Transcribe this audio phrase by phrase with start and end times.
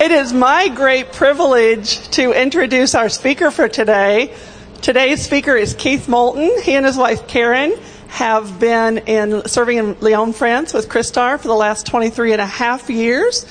[0.00, 4.34] It is my great privilege to introduce our speaker for today.
[4.80, 6.62] Today's speaker is Keith Moulton.
[6.62, 7.74] He and his wife Karen
[8.08, 12.46] have been in serving in Lyon, France with Christar for the last 23 and a
[12.46, 13.44] half years.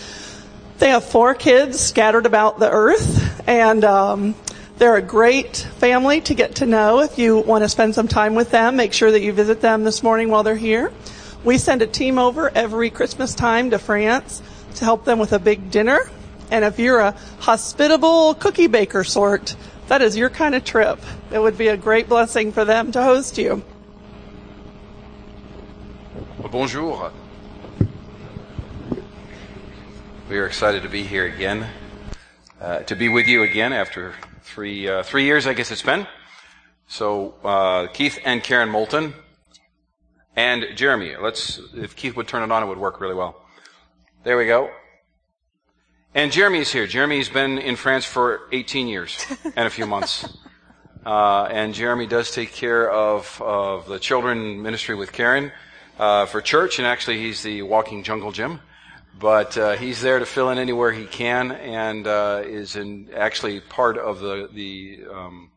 [0.79, 4.33] They have four kids scattered about the earth and um,
[4.79, 7.01] they're a great family to get to know.
[7.01, 9.83] If you want to spend some time with them, make sure that you visit them
[9.83, 10.91] this morning while they're here.
[11.43, 14.41] We send a team over every Christmas time to France
[14.77, 16.09] to help them with a big dinner
[16.51, 19.55] and if you're a hospitable cookie baker sort,
[19.87, 20.99] that is your kind of trip.
[21.31, 23.63] It would be a great blessing for them to host you.
[26.51, 27.11] Bonjour.
[30.29, 31.67] We are excited to be here again,
[32.61, 34.13] uh, to be with you again after
[34.43, 36.07] three uh, three years, I guess it's been.
[36.87, 39.13] So uh, Keith and Karen Moulton
[40.35, 41.15] and Jeremy.
[41.17, 43.41] Let's if Keith would turn it on, it would work really well.
[44.23, 44.71] There we go.
[46.15, 46.87] And Jeremy's here.
[46.87, 49.23] Jeremy's been in France for 18 years
[49.55, 50.27] and a few months.
[51.05, 55.51] Uh, and Jeremy does take care of, of the children ministry with Karen
[55.99, 58.59] uh, for church, and actually he's the walking jungle gym.
[59.19, 63.59] But uh, he's there to fill in anywhere he can, and uh, is in actually
[63.59, 65.51] part of the the um,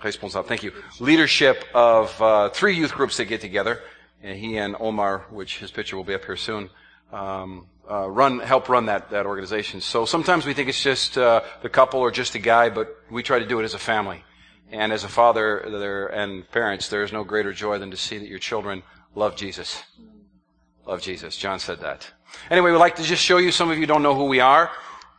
[0.00, 3.80] thank you leadership of uh, three youth groups that get together.
[4.22, 6.70] And he and Omar, which his picture will be up here soon,
[7.12, 9.80] um, uh, run help run that that organization.
[9.80, 13.22] So sometimes we think it's just uh, the couple or just a guy, but we
[13.22, 14.24] try to do it as a family.
[14.70, 18.18] And as a father there and parents, there is no greater joy than to see
[18.18, 18.84] that your children
[19.16, 19.82] love Jesus.
[20.86, 21.36] Love Jesus.
[21.36, 22.08] John said that.
[22.50, 23.50] Anyway, we'd like to just show you.
[23.50, 24.70] Some of you don't know who we are.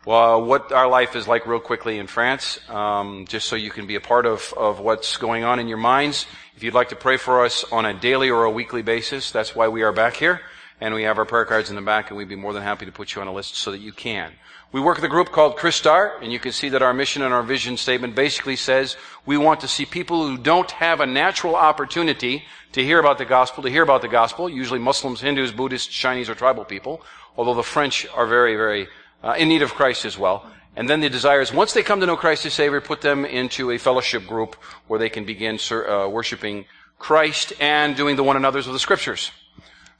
[0.06, 3.86] Well, what our life is like real quickly in France, um, just so you can
[3.86, 6.26] be a part of, of what's going on in your minds.
[6.56, 9.54] If you'd like to pray for us on a daily or a weekly basis, that's
[9.54, 10.42] why we are back here
[10.82, 12.86] and we have our prayer cards in the back, and we'd be more than happy
[12.86, 14.34] to put you on a list so that you can.
[14.72, 17.34] We work with a group called Christar, and you can see that our mission and
[17.34, 21.56] our vision statement basically says we want to see people who don't have a natural
[21.56, 25.94] opportunity to hear about the gospel, to hear about the gospel, usually Muslims, Hindus, Buddhists,
[25.94, 27.02] Chinese, or tribal people,
[27.38, 28.88] although the French are very, very
[29.24, 30.50] uh, in need of Christ as well.
[30.76, 33.26] And then the desire is once they come to know Christ as Savior, put them
[33.26, 34.56] into a fellowship group
[34.88, 36.66] where they can begin uh, worshiping
[36.98, 39.32] Christ and doing the one another's of the scriptures.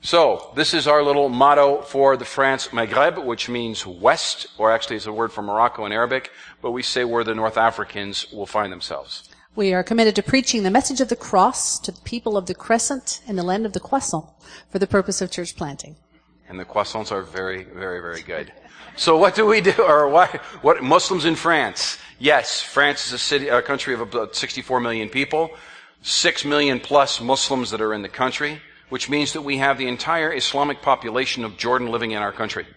[0.04, 4.96] So, this is our little motto for the France Maghreb, which means west, or actually
[4.96, 8.48] it's a word for Morocco in Arabic, but we say where the North Africans will
[8.48, 9.30] find themselves.
[9.56, 12.56] We are committed to preaching the message of the cross to the people of the
[12.56, 14.26] crescent and the land of the croissant
[14.72, 15.98] for the purpose of church planting.
[16.50, 18.52] And the croissants are very, very, very good.
[18.96, 22.00] So what do we do, or why, what, Muslims in France?
[22.18, 25.52] Yes, France is a city, a country of about 64 million people,
[26.02, 29.88] 6 million plus Muslims that are in the country which means that we have the
[29.88, 32.68] entire Islamic population of Jordan living in our country.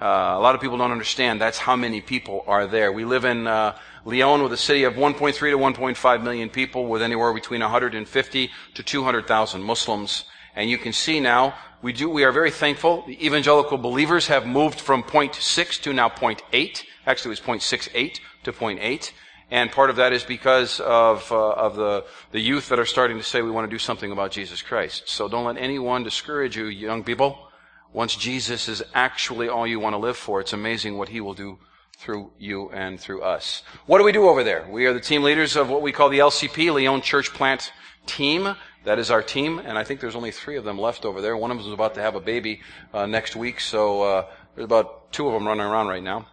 [0.00, 2.90] Uh, a lot of people don't understand that's how many people are there.
[2.90, 7.02] We live in uh, Lyon with a city of 1.3 to 1.5 million people with
[7.02, 10.24] anywhere between 150 to 200,000 Muslims.
[10.56, 13.04] And you can see now, we do, we are very thankful.
[13.06, 16.82] The evangelical believers have moved from 0.6 to now 0.8.
[17.06, 19.12] Actually, it was 0.68 to 0.8.
[19.52, 23.18] And part of that is because of, uh, of the, the youth that are starting
[23.18, 25.10] to say we want to do something about Jesus Christ.
[25.10, 27.50] So don't let anyone discourage you, young people.
[27.92, 31.34] Once Jesus is actually all you want to live for, it's amazing what he will
[31.34, 31.58] do
[31.98, 33.62] through you and through us.
[33.84, 34.66] What do we do over there?
[34.70, 37.72] We are the team leaders of what we call the LCP, Lyon Church Plant
[38.06, 38.56] Team.
[38.86, 41.36] That is our team, and I think there's only three of them left over there.
[41.36, 42.62] One of them is about to have a baby
[42.94, 46.26] uh, next week, so uh, there's about two of them running around right now.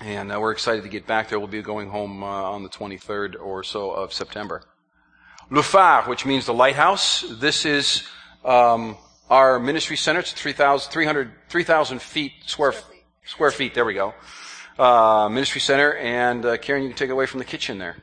[0.00, 1.38] And uh, we're excited to get back there.
[1.38, 4.62] We'll be going home uh, on the 23rd or so of September.
[5.50, 7.24] Le Phare, which means the lighthouse.
[7.40, 8.02] This is
[8.44, 8.96] um,
[9.30, 10.20] our ministry center.
[10.20, 10.90] It's 3,000
[11.48, 12.74] 3, feet square
[13.24, 13.74] square feet.
[13.74, 14.12] There we go.
[14.78, 15.94] Uh, ministry center.
[15.94, 17.96] And uh, Karen, you can take it away from the kitchen there.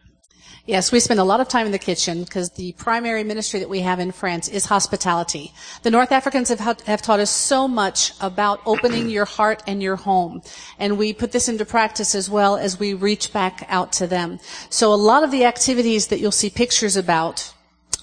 [0.66, 3.68] Yes, we spend a lot of time in the kitchen because the primary ministry that
[3.68, 5.52] we have in France is hospitality.
[5.82, 9.98] The North Africans have, have taught us so much about opening your heart and your
[9.98, 10.42] home.
[10.80, 14.40] And we put this into practice as well as we reach back out to them.
[14.70, 17.53] So a lot of the activities that you'll see pictures about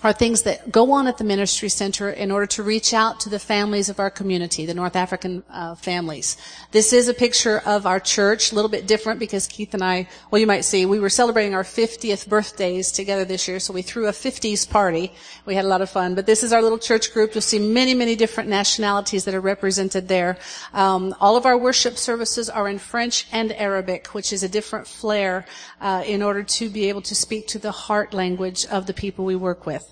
[0.02, 3.28] are things that go on at the ministry center in order to reach out to
[3.28, 6.36] the families of our community, the North African uh, families.
[6.70, 10.08] This is a picture of our church, a little bit different because Keith and I,
[10.30, 13.82] well, you might see, we were celebrating our 50th birthdays together this year, so we
[13.82, 15.12] threw a 50s party.
[15.44, 16.14] We had a lot of fun.
[16.14, 17.34] But this is our little church group.
[17.34, 20.38] You'll see many, many different nationalities that are represented there.
[20.72, 24.86] Um, all of our worship services are in French and Arabic, which is a different
[24.86, 25.46] flair
[25.80, 29.24] uh, in order to be able to speak to the heart language of the people
[29.24, 29.89] we work with.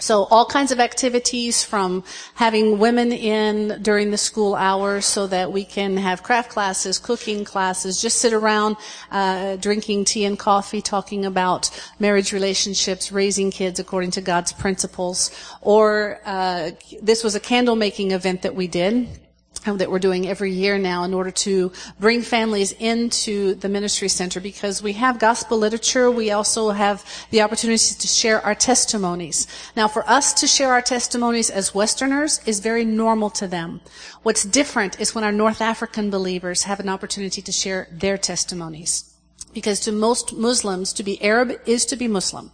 [0.00, 2.04] So all kinds of activities from
[2.34, 7.44] having women in during the school hours so that we can have craft classes, cooking
[7.44, 8.76] classes, just sit around
[9.10, 15.30] uh, drinking tea and coffee, talking about marriage relationships, raising kids according to God's principles.
[15.60, 16.70] Or uh,
[17.02, 19.08] this was a candle making event that we did
[19.66, 24.08] Um, that we're doing every year now in order to bring families into the ministry
[24.08, 26.10] center because we have gospel literature.
[26.10, 29.46] We also have the opportunity to share our testimonies.
[29.76, 33.82] Now for us to share our testimonies as Westerners is very normal to them.
[34.22, 39.12] What's different is when our North African believers have an opportunity to share their testimonies.
[39.52, 42.50] Because to most Muslims, to be Arab is to be Muslim.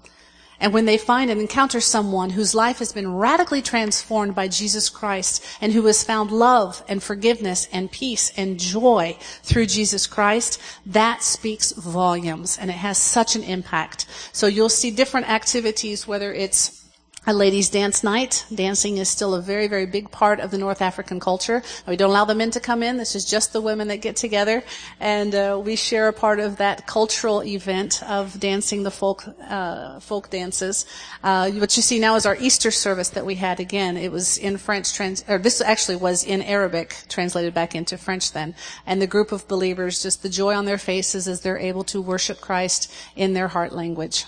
[0.61, 4.89] And when they find and encounter someone whose life has been radically transformed by Jesus
[4.89, 10.61] Christ and who has found love and forgiveness and peace and joy through Jesus Christ,
[10.87, 14.07] that speaks volumes and it has such an impact.
[14.33, 16.76] So you'll see different activities, whether it's
[17.27, 18.45] a ladies' dance night.
[18.55, 21.63] Dancing is still a very, very big part of the North African culture.
[21.87, 22.97] We don't allow the men to come in.
[22.97, 24.63] This is just the women that get together,
[25.01, 29.99] and uh, we share a part of that cultural event of dancing the folk uh,
[30.01, 30.87] folk dances.
[31.25, 33.59] Uh, what you see now is our Easter service that we had.
[33.59, 37.99] Again, it was in French, trans- or this actually was in Arabic, translated back into
[37.99, 38.55] French then.
[38.87, 42.01] And the group of believers, just the joy on their faces as they're able to
[42.01, 44.25] worship Christ in their heart language.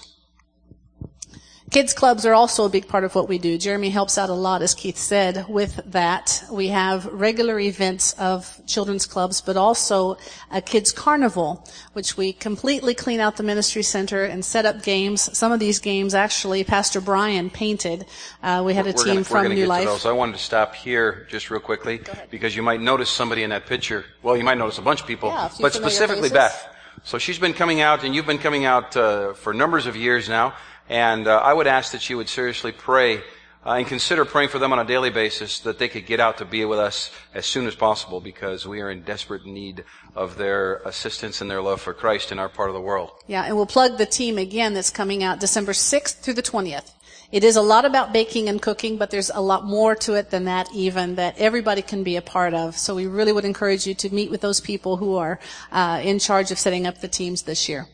[1.70, 3.58] Kids clubs are also a big part of what we do.
[3.58, 6.42] Jeremy helps out a lot, as Keith said, with that.
[6.50, 10.16] We have regular events of children's clubs, but also
[10.50, 15.36] a kids carnival, which we completely clean out the ministry center and set up games.
[15.36, 18.06] Some of these games, actually, Pastor Brian painted.
[18.42, 19.84] Uh, we had a we're team gonna, from we're New get Life.
[19.84, 20.06] To those.
[20.06, 22.00] I wanted to stop here just real quickly
[22.30, 24.06] because you might notice somebody in that picture.
[24.22, 26.32] Well, you might notice a bunch of people, Yeah, but specifically faces.
[26.32, 26.74] Beth.
[27.04, 30.28] So she's been coming out, and you've been coming out uh, for numbers of years
[30.30, 30.54] now.
[30.88, 33.22] And uh, I would ask that you would seriously pray
[33.66, 36.38] uh, and consider praying for them on a daily basis that they could get out
[36.38, 40.36] to be with us as soon as possible because we are in desperate need of
[40.36, 43.10] their assistance and their love for Christ in our part of the world.
[43.26, 46.92] Yeah, and we'll plug the team again that's coming out December 6th through the 20th.
[47.30, 50.30] It is a lot about baking and cooking, but there's a lot more to it
[50.30, 52.74] than that even that everybody can be a part of.
[52.78, 55.38] So we really would encourage you to meet with those people who are
[55.70, 57.86] uh, in charge of setting up the teams this year.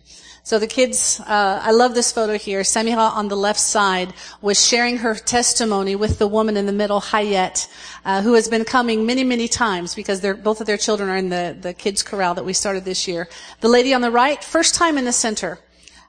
[0.47, 2.61] So the kids, uh, I love this photo here.
[2.61, 4.13] Samira on the left side
[4.43, 7.67] was sharing her testimony with the woman in the middle, Hayet,
[8.05, 11.31] uh, who has been coming many, many times because both of their children are in
[11.31, 13.27] the, the kids corral that we started this year.
[13.63, 15.61] The lady on the right, first time in the center,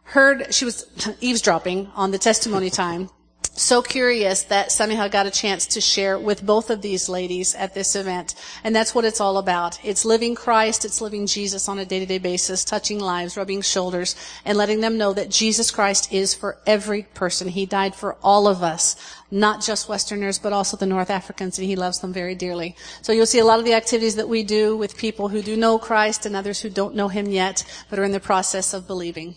[0.03, 0.85] heard, she was
[1.21, 3.09] eavesdropping on the testimony time.
[3.57, 7.73] So curious that Samiha got a chance to share with both of these ladies at
[7.73, 8.35] this event.
[8.65, 9.79] And that's what it's all about.
[9.81, 14.57] It's living Christ, it's living Jesus on a day-to-day basis, touching lives, rubbing shoulders, and
[14.57, 17.47] letting them know that Jesus Christ is for every person.
[17.47, 18.97] He died for all of us,
[19.31, 22.75] not just Westerners, but also the North Africans, and He loves them very dearly.
[23.03, 25.55] So you'll see a lot of the activities that we do with people who do
[25.55, 28.85] know Christ and others who don't know Him yet, but are in the process of
[28.85, 29.33] believing.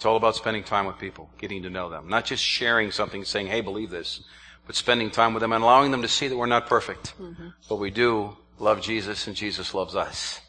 [0.00, 2.08] It's all about spending time with people, getting to know them.
[2.08, 4.22] Not just sharing something, saying, hey, believe this,
[4.66, 7.12] but spending time with them and allowing them to see that we're not perfect.
[7.20, 7.48] Mm-hmm.
[7.68, 10.40] But we do love Jesus and Jesus loves us.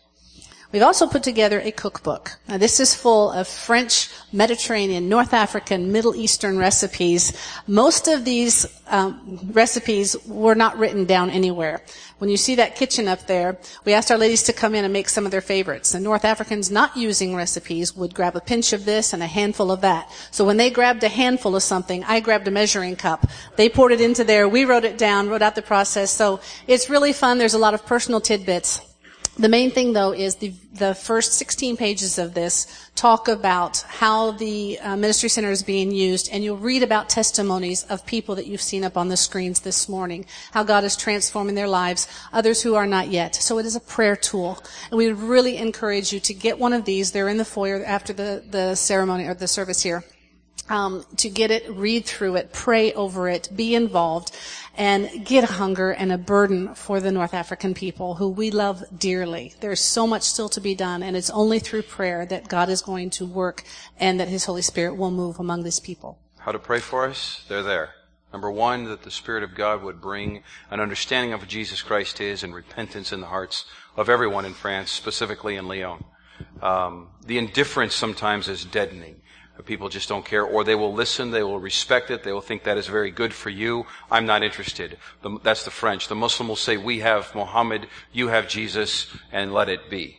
[0.72, 2.38] We've also put together a cookbook.
[2.48, 7.34] Now, this is full of French, Mediterranean, North African, Middle Eastern recipes.
[7.68, 11.82] Most of these um, recipes were not written down anywhere.
[12.20, 14.94] When you see that kitchen up there, we asked our ladies to come in and
[14.94, 15.92] make some of their favorites.
[15.92, 19.72] The North Africans not using recipes would grab a pinch of this and a handful
[19.72, 20.10] of that.
[20.30, 23.28] So when they grabbed a handful of something, I grabbed a measuring cup.
[23.58, 24.48] They poured it into there.
[24.48, 26.12] We wrote it down, wrote out the process.
[26.12, 27.40] So it's really fun.
[27.40, 28.91] There's a lot of personal tidbits.
[29.38, 34.32] The main thing though is the, the first 16 pages of this talk about how
[34.32, 38.46] the uh, ministry center is being used and you'll read about testimonies of people that
[38.46, 42.62] you've seen up on the screens this morning, how God is transforming their lives, others
[42.62, 43.34] who are not yet.
[43.34, 44.62] So it is a prayer tool.
[44.90, 47.12] And we would really encourage you to get one of these.
[47.12, 50.04] They're in the foyer after the, the ceremony or the service here.
[50.70, 54.32] Um, to get it, read through it, pray over it, be involved,
[54.78, 58.84] and get a hunger and a burden for the North African people who we love
[58.98, 59.54] dearly.
[59.60, 62.82] There's so much still to be done, and it's only through prayer that God is
[62.82, 63.64] going to work
[64.00, 66.20] and that His Holy Spirit will move among these people.
[66.38, 67.44] How to pray for us?
[67.50, 67.96] They're there.
[68.32, 72.22] Number one, that the Spirit of God would bring an understanding of who Jesus Christ
[72.22, 73.66] is and repentance in the hearts
[73.98, 76.04] of everyone in France, specifically in Lyon.
[76.62, 79.22] Um, the indifference sometimes is deadening.
[79.66, 82.64] People just don't care, or they will listen, they will respect it, they will think
[82.64, 83.86] that is very good for you.
[84.10, 84.98] I'm not interested.
[85.22, 86.08] The, that's the French.
[86.08, 90.18] The Muslim will say, we have Muhammad, you have Jesus, and let it be.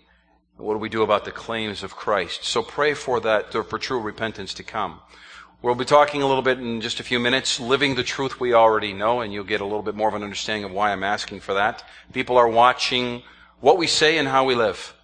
[0.58, 2.44] What do we do about the claims of Christ?
[2.44, 5.00] So pray for that, for true repentance to come.
[5.60, 8.52] We'll be talking a little bit in just a few minutes, living the truth we
[8.52, 11.04] already know, and you'll get a little bit more of an understanding of why I'm
[11.04, 11.84] asking for that.
[12.12, 13.22] People are watching
[13.60, 14.94] what we say and how we live.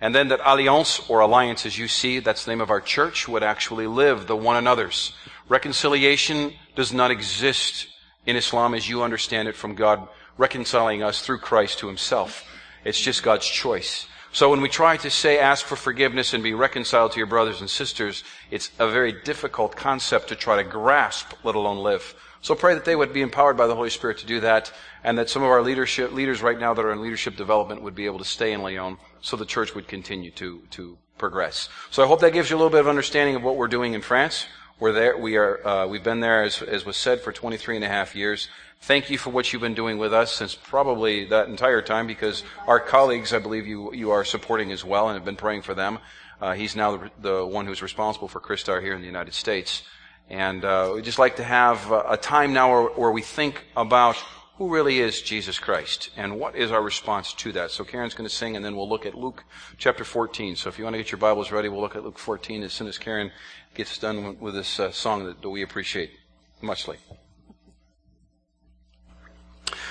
[0.00, 3.28] And then that alliance or alliance, as you see, that's the name of our church,
[3.28, 5.12] would actually live the one another's.
[5.48, 7.86] Reconciliation does not exist
[8.24, 12.44] in Islam as you understand it from God reconciling us through Christ to himself.
[12.84, 14.06] It's just God's choice.
[14.32, 17.60] So when we try to say, ask for forgiveness and be reconciled to your brothers
[17.60, 22.14] and sisters, it's a very difficult concept to try to grasp, let alone live.
[22.42, 24.72] So pray that they would be empowered by the Holy Spirit to do that,
[25.04, 27.94] and that some of our leadership, leaders right now that are in leadership development would
[27.94, 31.68] be able to stay in Lyon, so the church would continue to, to progress.
[31.90, 33.94] So I hope that gives you a little bit of understanding of what we're doing
[33.94, 34.46] in France.
[34.78, 37.84] We're there, we are, uh, we've been there, as, as was said, for 23 and
[37.84, 38.48] a half years.
[38.80, 42.42] Thank you for what you've been doing with us since probably that entire time because
[42.66, 45.74] our colleagues, I believe you, you are supporting as well and have been praying for
[45.74, 45.98] them.
[46.40, 49.82] Uh, he's now the, the, one who's responsible for Christar here in the United States.
[50.30, 53.64] And uh, we'd just like to have a, a time now where, where we think
[53.76, 54.16] about
[54.56, 57.70] who really is Jesus Christ and what is our response to that.
[57.70, 59.42] So Karen's going to sing and then we'll look at Luke
[59.76, 60.54] chapter 14.
[60.54, 62.72] So if you want to get your Bibles ready, we'll look at Luke 14 as
[62.72, 63.32] soon as Karen
[63.74, 66.12] gets done with this uh, song that, that we appreciate
[66.60, 66.98] muchly.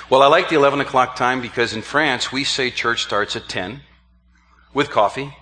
[0.10, 3.50] Well, I like the 11 o'clock time because in France we say church starts at
[3.50, 3.82] 10
[4.74, 5.36] with coffee,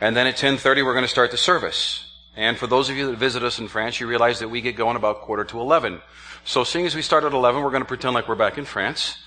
[0.00, 2.07] and then at 10:30 we're going to start the service.
[2.38, 4.76] And for those of you that visit us in France, you realize that we get
[4.76, 6.00] going about quarter to 11.
[6.44, 8.64] So seeing as we start at 11, we're going to pretend like we're back in
[8.64, 9.18] France.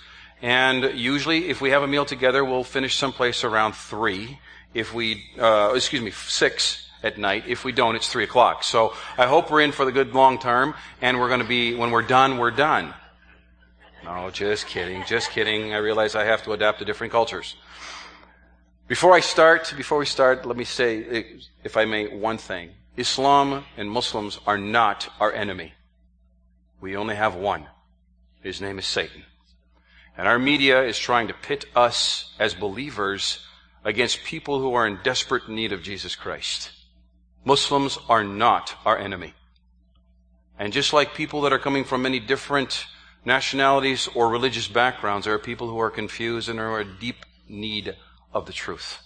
[0.41, 4.39] And usually, if we have a meal together, we'll finish someplace around 3.
[4.73, 7.43] If we, uh, excuse me, 6 at night.
[7.47, 8.63] If we don't, it's 3 o'clock.
[8.63, 11.75] So I hope we're in for the good long term, and we're going to be,
[11.75, 12.93] when we're done, we're done.
[14.05, 15.73] No, just kidding, just kidding.
[15.73, 17.57] I realize I have to adapt to different cultures.
[18.87, 21.25] Before I start, before we start, let me say,
[21.65, 22.69] if I may, one thing.
[22.98, 25.74] Islam and Muslims are not our enemy.
[26.81, 27.67] We only have one.
[28.41, 29.24] His name is Satan.
[30.17, 33.45] And our media is trying to pit us as believers
[33.83, 36.71] against people who are in desperate need of Jesus Christ.
[37.45, 39.33] Muslims are not our enemy.
[40.60, 42.86] And just like people that are coming from many different
[43.25, 47.95] nationalities or religious backgrounds, there are people who are confused and are in deep need
[48.33, 49.00] of the truth.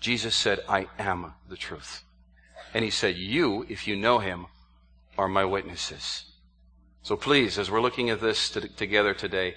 [0.00, 2.04] Jesus said, I am the truth.
[2.74, 4.46] And he said, You, if you know him,
[5.18, 6.24] are my witnesses.
[7.02, 9.54] So please, as we're looking at this to, together today,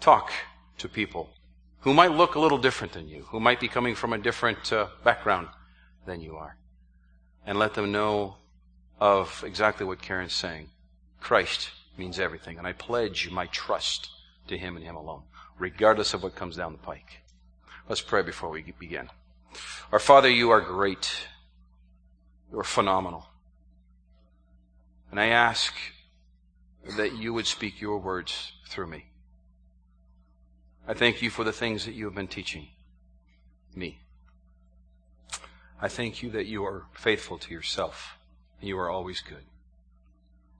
[0.00, 0.30] talk
[0.78, 1.30] to people
[1.80, 4.72] who might look a little different than you, who might be coming from a different
[4.72, 5.48] uh, background
[6.06, 6.56] than you are,
[7.46, 8.36] and let them know
[9.00, 10.68] of exactly what Karen's saying.
[11.20, 12.58] Christ means everything.
[12.58, 14.10] And I pledge my trust
[14.48, 15.22] to Him and Him alone,
[15.58, 17.22] regardless of what comes down the pike.
[17.88, 19.08] Let's pray before we begin.
[19.90, 21.10] Our Father, you are great.
[22.52, 23.26] You are phenomenal.
[25.10, 25.72] And I ask
[26.96, 29.06] that you would speak your words through me.
[30.86, 32.68] I thank you for the things that you have been teaching
[33.74, 34.00] me.
[35.80, 38.18] I thank you that you are faithful to yourself
[38.60, 39.44] and you are always good.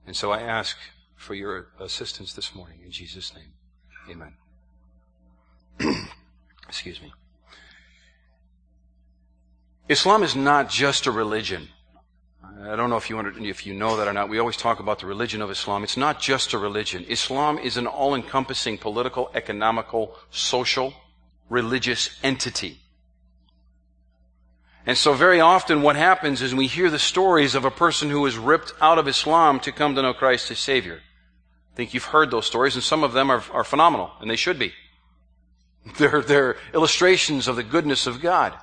[0.07, 0.77] And so I ask
[1.15, 2.79] for your assistance this morning.
[2.83, 3.53] In Jesus' name,
[4.09, 4.33] amen.
[6.67, 7.13] Excuse me.
[9.87, 11.69] Islam is not just a religion.
[12.43, 14.29] I don't know if you, if you know that or not.
[14.29, 15.83] We always talk about the religion of Islam.
[15.83, 17.05] It's not just a religion.
[17.07, 20.93] Islam is an all-encompassing political, economical, social,
[21.49, 22.79] religious entity.
[24.85, 28.25] And so very often what happens is we hear the stories of a person who
[28.25, 30.99] is ripped out of Islam to come to know Christ as Savior.
[31.73, 34.35] I think you've heard those stories, and some of them are, are phenomenal, and they
[34.35, 34.73] should be.
[35.97, 38.53] They're, they're illustrations of the goodness of God.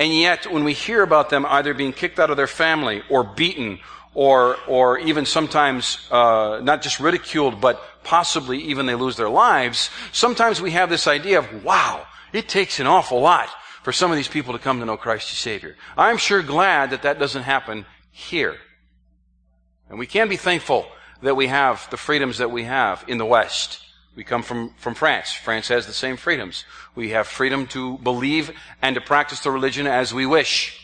[0.00, 3.22] And yet, when we hear about them either being kicked out of their family, or
[3.22, 3.80] beaten,
[4.14, 9.90] or, or even sometimes uh, not just ridiculed, but possibly even they lose their lives,
[10.10, 13.50] sometimes we have this idea of, wow, it takes an awful lot
[13.82, 15.76] for some of these people to come to know Christ as Savior.
[15.98, 18.56] I'm sure glad that that doesn't happen here.
[19.90, 20.86] And we can be thankful
[21.20, 23.84] that we have, the freedoms that we have in the West.
[24.16, 25.32] We come from, from France.
[25.32, 26.64] France has the same freedoms.
[26.94, 28.50] We have freedom to believe
[28.82, 30.76] and to practice the religion as we wish.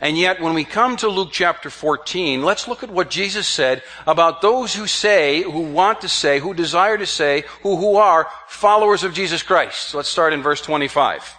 [0.00, 3.82] And yet, when we come to Luke chapter 14, let's look at what Jesus said
[4.06, 8.28] about those who say, who want to say, who desire to say, who, who are
[8.48, 9.94] followers of Jesus Christ.
[9.94, 11.36] Let's start in verse 25.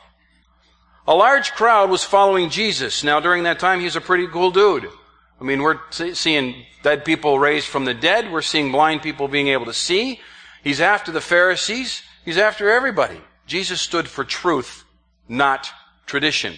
[1.07, 3.03] A large crowd was following Jesus.
[3.03, 4.89] Now, during that time, he's a pretty cool dude.
[5.39, 8.31] I mean, we're seeing dead people raised from the dead.
[8.31, 10.19] We're seeing blind people being able to see.
[10.63, 12.03] He's after the Pharisees.
[12.23, 13.19] He's after everybody.
[13.45, 14.85] Jesus stood for truth,
[15.27, 15.69] not
[16.05, 16.55] tradition.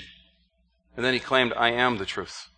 [0.96, 2.50] And then he claimed, I am the truth.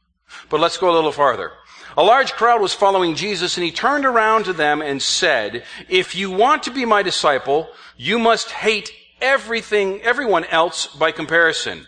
[0.49, 1.51] But let's go a little farther.
[1.97, 6.15] A large crowd was following Jesus and he turned around to them and said, if
[6.15, 11.87] you want to be my disciple, you must hate everything, everyone else by comparison.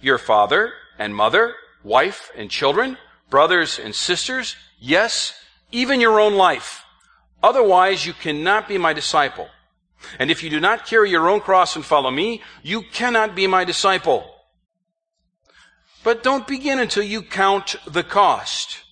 [0.00, 2.96] Your father and mother, wife and children,
[3.30, 5.34] brothers and sisters, yes,
[5.72, 6.84] even your own life.
[7.42, 9.48] Otherwise you cannot be my disciple.
[10.18, 13.46] And if you do not carry your own cross and follow me, you cannot be
[13.46, 14.30] my disciple.
[16.02, 18.82] But don't begin until you count the cost.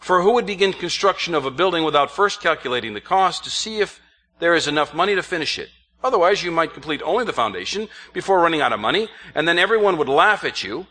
[0.00, 3.80] For who would begin construction of a building without first calculating the cost to see
[3.80, 4.00] if
[4.40, 5.68] there is enough money to finish it?
[6.02, 9.96] Otherwise, you might complete only the foundation before running out of money, and then everyone
[9.98, 10.86] would laugh at you.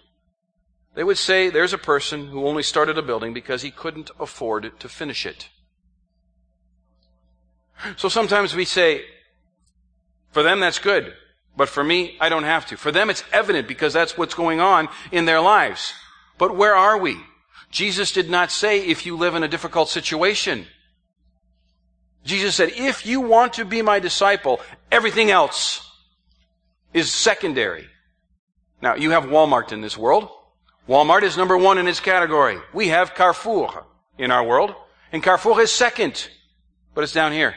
[0.94, 4.78] They would say, there's a person who only started a building because he couldn't afford
[4.80, 5.50] to finish it.
[7.96, 9.04] So sometimes we say,
[10.32, 11.14] for them that's good.
[11.56, 12.78] But for me, I don't have to.
[12.78, 15.94] For them, it's evident because that's what's going on in their lives.
[16.38, 17.18] But where are we?
[17.70, 20.68] Jesus did not say if you live in a difficult situation.
[22.24, 25.90] Jesus said, if you want to be my disciple, everything else
[26.94, 27.88] is secondary.
[28.82, 30.30] Now, you have Walmart in this world.
[30.88, 32.58] Walmart is number one in its category.
[32.74, 33.86] We have Carrefour
[34.18, 34.74] in our world,
[35.12, 36.30] and Carrefour is second,
[36.94, 37.56] but it's down here.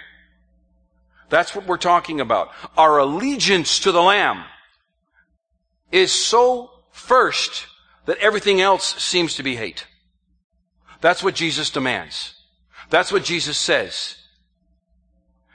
[1.31, 2.51] That's what we're talking about.
[2.77, 4.45] Our allegiance to the Lamb
[5.91, 7.67] is so first
[8.07, 9.87] that everything else seems to be hate.
[11.01, 12.35] That's what Jesus demands.
[12.91, 14.17] That's what Jesus says.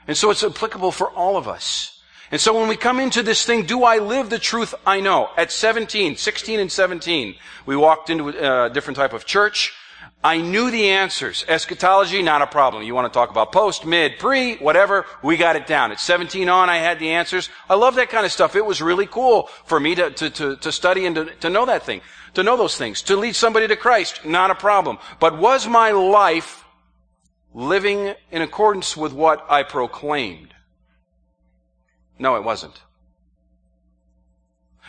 [0.06, 1.99] And so it's applicable for all of us.
[2.30, 5.30] And so when we come into this thing, do I live the truth I know?
[5.36, 7.34] At 17, 16 and 17,
[7.66, 9.74] we walked into a uh, different type of church.
[10.22, 11.44] I knew the answers.
[11.48, 12.82] Eschatology, not a problem.
[12.82, 15.92] You want to talk about post, mid, pre, whatever, we got it down.
[15.92, 17.48] At 17 on, I had the answers.
[17.68, 18.54] I love that kind of stuff.
[18.54, 21.64] It was really cool for me to, to, to, to study and to, to know
[21.66, 22.02] that thing,
[22.34, 24.98] to know those things, to lead somebody to Christ, not a problem.
[25.18, 26.64] But was my life
[27.54, 30.54] living in accordance with what I proclaimed?
[32.20, 32.78] No, it wasn't.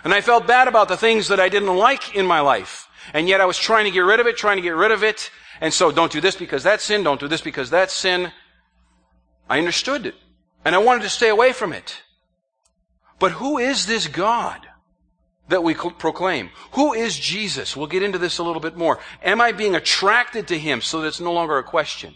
[0.03, 2.89] And I felt bad about the things that I didn't like in my life.
[3.13, 5.01] And yet I was trying to get rid of it, trying to get rid of
[5.01, 5.31] it.
[5.61, 8.31] And so don't do this because that's sin, don't do this because that's sin.
[9.49, 10.15] I understood it.
[10.65, 12.03] And I wanted to stay away from it.
[13.17, 14.67] But who is this God
[15.47, 16.49] that we proclaim?
[16.73, 17.77] Who is Jesus?
[17.77, 18.99] We'll get into this a little bit more.
[19.23, 22.15] Am I being attracted to Him so that it's no longer a question?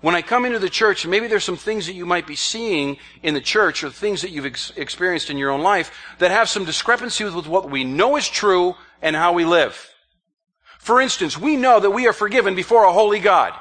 [0.00, 2.98] When I come into the church, maybe there's some things that you might be seeing
[3.22, 6.48] in the church or things that you've ex- experienced in your own life that have
[6.48, 9.90] some discrepancy with what we know is true and how we live.
[10.78, 13.52] For instance, we know that we are forgiven before a holy God.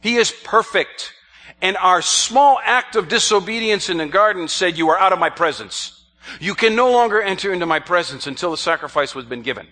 [0.00, 1.12] He is perfect.
[1.60, 5.30] And our small act of disobedience in the garden said, you are out of my
[5.30, 5.96] presence.
[6.40, 9.68] You can no longer enter into my presence until the sacrifice was been given.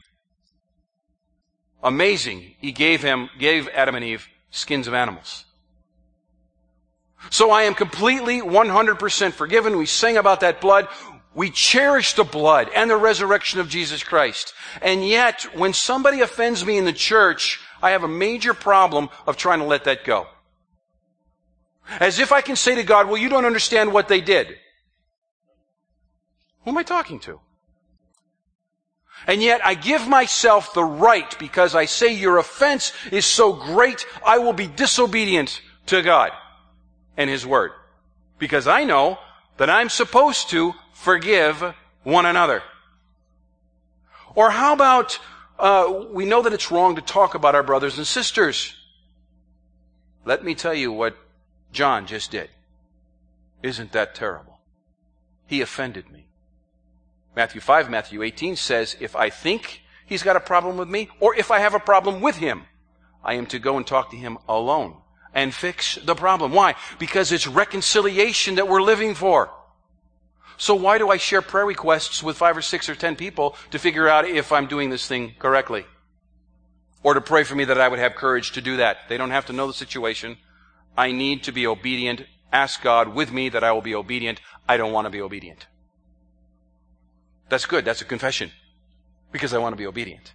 [1.83, 2.55] Amazing.
[2.59, 5.45] He gave him, gave Adam and Eve skins of animals.
[7.31, 9.77] So I am completely 100% forgiven.
[9.77, 10.89] We sing about that blood.
[11.35, 14.55] We cherish the blood and the resurrection of Jesus Christ.
[14.81, 19.37] And yet, when somebody offends me in the church, I have a major problem of
[19.37, 20.27] trying to let that go.
[22.01, 24.57] As if I can say to God, well, you don't understand what they did.
[26.65, 27.41] Who am I talking to?
[29.27, 34.07] And yet I give myself the right because I say your offense is so great,
[34.25, 36.33] I will be disobedient to God
[37.19, 37.73] and His Word.
[38.39, 39.19] Because I know
[39.59, 41.63] that I'm supposed to forgive
[42.05, 42.63] one another.
[44.35, 45.19] Or how about
[45.59, 48.75] uh, we know that it's wrong to talk about our brothers and sisters.
[50.25, 51.17] Let me tell you what
[51.73, 52.49] John just did.
[53.63, 54.61] Isn't that terrible?
[55.47, 56.29] He offended me.
[57.35, 61.35] Matthew 5, Matthew 18 says, if I think he's got a problem with me, or
[61.35, 62.63] if I have a problem with him,
[63.25, 64.97] I am to go and talk to him alone
[65.35, 66.53] and fix the problem.
[66.53, 66.75] Why?
[66.99, 69.51] Because it's reconciliation that we're living for.
[70.57, 73.79] So why do I share prayer requests with five or six or ten people to
[73.79, 75.87] figure out if I'm doing this thing correctly?
[77.05, 79.09] Or to pray for me that I would have courage to do that.
[79.09, 80.37] They don't have to know the situation.
[80.97, 82.23] I need to be obedient.
[82.53, 84.41] Ask God with me that I will be obedient.
[84.69, 85.69] I don't want to be obedient.
[87.49, 87.85] That's good.
[87.85, 88.51] That's a confession.
[89.31, 90.33] Because I want to be obedient.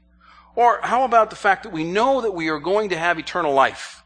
[0.55, 3.53] Or how about the fact that we know that we are going to have eternal
[3.53, 4.02] life?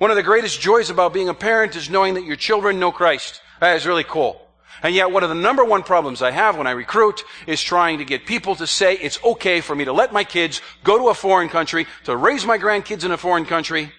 [0.00, 2.90] One of the greatest joys about being a parent is knowing that your children know
[2.90, 3.42] Christ.
[3.60, 4.40] That is really cool.
[4.82, 7.98] And yet one of the number one problems I have when I recruit is trying
[7.98, 11.10] to get people to say it's okay for me to let my kids go to
[11.10, 13.92] a foreign country, to raise my grandkids in a foreign country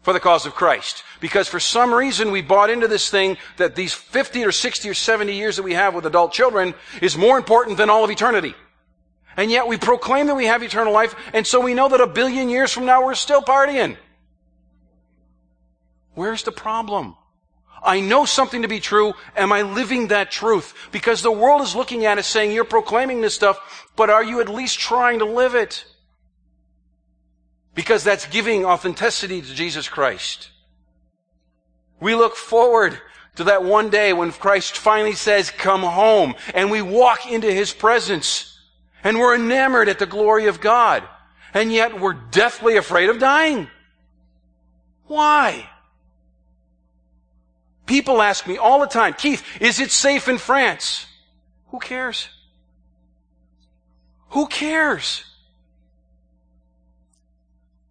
[0.00, 1.04] for the cause of Christ.
[1.20, 4.94] Because for some reason we bought into this thing that these 50 or 60 or
[4.94, 8.54] 70 years that we have with adult children is more important than all of eternity.
[9.36, 12.06] And yet we proclaim that we have eternal life, and so we know that a
[12.06, 13.98] billion years from now we're still partying.
[16.18, 17.16] Where's the problem?
[17.80, 19.14] I know something to be true.
[19.36, 20.74] Am I living that truth?
[20.90, 24.40] Because the world is looking at us saying, you're proclaiming this stuff, but are you
[24.40, 25.84] at least trying to live it?
[27.72, 30.50] Because that's giving authenticity to Jesus Christ.
[32.00, 33.00] We look forward
[33.36, 37.72] to that one day when Christ finally says, come home, and we walk into His
[37.72, 38.58] presence,
[39.04, 41.04] and we're enamored at the glory of God,
[41.54, 43.68] and yet we're deathly afraid of dying.
[45.04, 45.70] Why?
[47.88, 51.06] People ask me all the time, Keith, is it safe in France?
[51.68, 52.28] Who cares?
[54.28, 55.24] Who cares?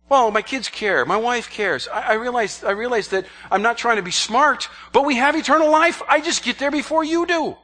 [0.08, 1.04] Well, my kids care.
[1.04, 1.88] My wife cares.
[1.88, 5.36] I, I, realize, I realize that I'm not trying to be smart, but we have
[5.36, 6.04] eternal life.
[6.08, 7.58] I just get there before you do.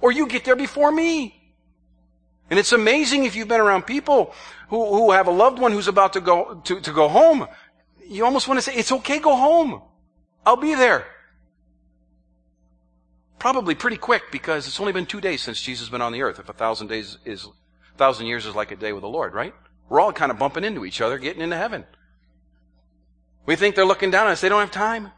[0.00, 1.40] Or you get there before me.
[2.50, 4.34] And it's amazing if you've been around people
[4.70, 7.46] who, who have a loved one who's about to go, to, to go home.
[8.08, 9.82] You almost want to say, it's okay, go home.
[10.44, 11.06] I'll be there.
[13.38, 16.22] Probably pretty quick because it's only been two days since Jesus has been on the
[16.22, 16.38] earth.
[16.38, 19.34] If a thousand days is, a thousand years is like a day with the Lord,
[19.34, 19.54] right?
[19.88, 21.84] We're all kind of bumping into each other, getting into heaven.
[23.44, 24.40] We think they're looking down on us.
[24.40, 25.12] They don't have time.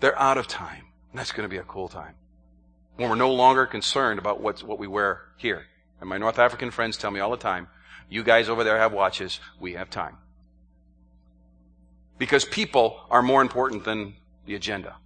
[0.00, 0.84] They're out of time.
[1.12, 2.14] And that's going to be a cool time.
[2.96, 5.66] When we're no longer concerned about what's, what we wear here.
[6.00, 7.68] And my North African friends tell me all the time,
[8.08, 10.16] you guys over there have watches, we have time.
[12.18, 14.14] Because people are more important than
[14.46, 14.96] the agenda.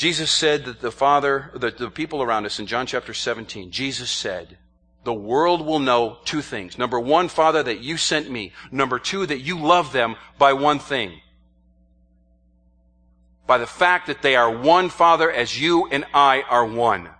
[0.00, 4.08] Jesus said that the Father, that the people around us in John chapter 17, Jesus
[4.08, 4.56] said,
[5.04, 6.78] the world will know two things.
[6.78, 8.54] Number one, Father, that you sent me.
[8.72, 11.20] Number two, that you love them by one thing.
[13.46, 17.10] By the fact that they are one, Father, as you and I are one.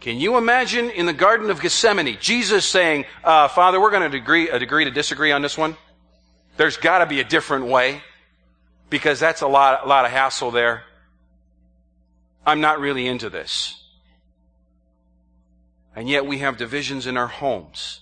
[0.00, 4.16] Can you imagine in the Garden of Gethsemane, Jesus saying, uh, Father, we're going to
[4.16, 5.76] agree, agree to disagree on this one?
[6.56, 8.00] There's got to be a different way
[8.88, 10.84] because that's a lot, a lot of hassle there.
[12.46, 13.82] I'm not really into this.
[15.96, 18.00] And yet we have divisions in our homes.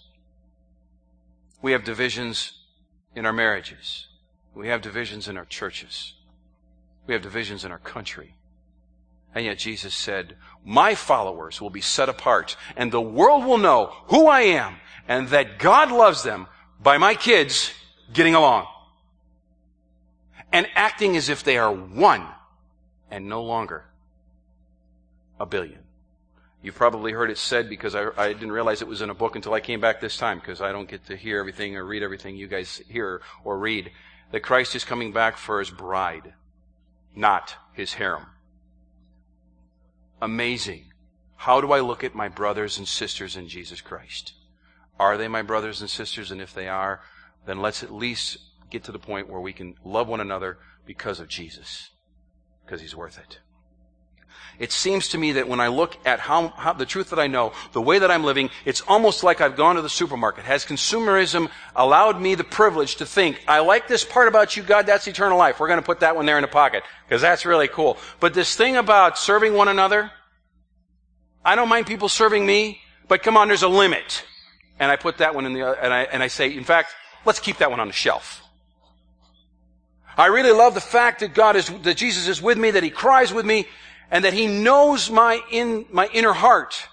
[1.62, 2.52] We have divisions
[3.16, 4.09] in our marriages.
[4.54, 6.12] We have divisions in our churches.
[7.07, 8.35] We have divisions in our country.
[9.35, 13.92] And yet Jesus said, my followers will be set apart and the world will know
[14.07, 14.76] who I am
[15.09, 16.46] and that God loves them
[16.80, 17.72] by my kids
[18.12, 18.66] getting along
[20.52, 22.26] and acting as if they are one
[23.11, 23.87] and no longer
[25.38, 25.80] a billion.
[26.62, 29.36] You've probably heard it said because I, I, didn't realize it was in a book
[29.36, 32.02] until I came back this time because I don't get to hear everything or read
[32.02, 33.90] everything you guys hear or read.
[34.32, 36.32] That Christ is coming back for his bride,
[37.14, 38.26] not his harem.
[40.22, 40.86] Amazing.
[41.36, 44.32] How do I look at my brothers and sisters in Jesus Christ?
[44.98, 46.30] Are they my brothers and sisters?
[46.30, 47.02] And if they are,
[47.44, 48.38] then let's at least
[48.70, 51.90] get to the point where we can love one another because of Jesus.
[52.64, 53.40] Because he's worth it.
[54.58, 57.26] It seems to me that when I look at how, how, the truth that I
[57.26, 60.44] know, the way that I'm living, it's almost like I've gone to the supermarket.
[60.44, 64.86] Has consumerism allowed me the privilege to think, I like this part about you, God,
[64.86, 65.58] that's eternal life.
[65.58, 67.98] We're going to put that one there in the pocket because that's really cool.
[68.20, 70.10] But this thing about serving one another,
[71.44, 74.24] I don't mind people serving me, but come on, there's a limit.
[74.78, 77.40] And I put that one in the, and I, and I say, in fact, let's
[77.40, 78.42] keep that one on the shelf.
[80.16, 82.90] I really love the fact that God is, that Jesus is with me, that He
[82.90, 83.66] cries with me,
[84.14, 86.88] and that He knows my in, my inner heart.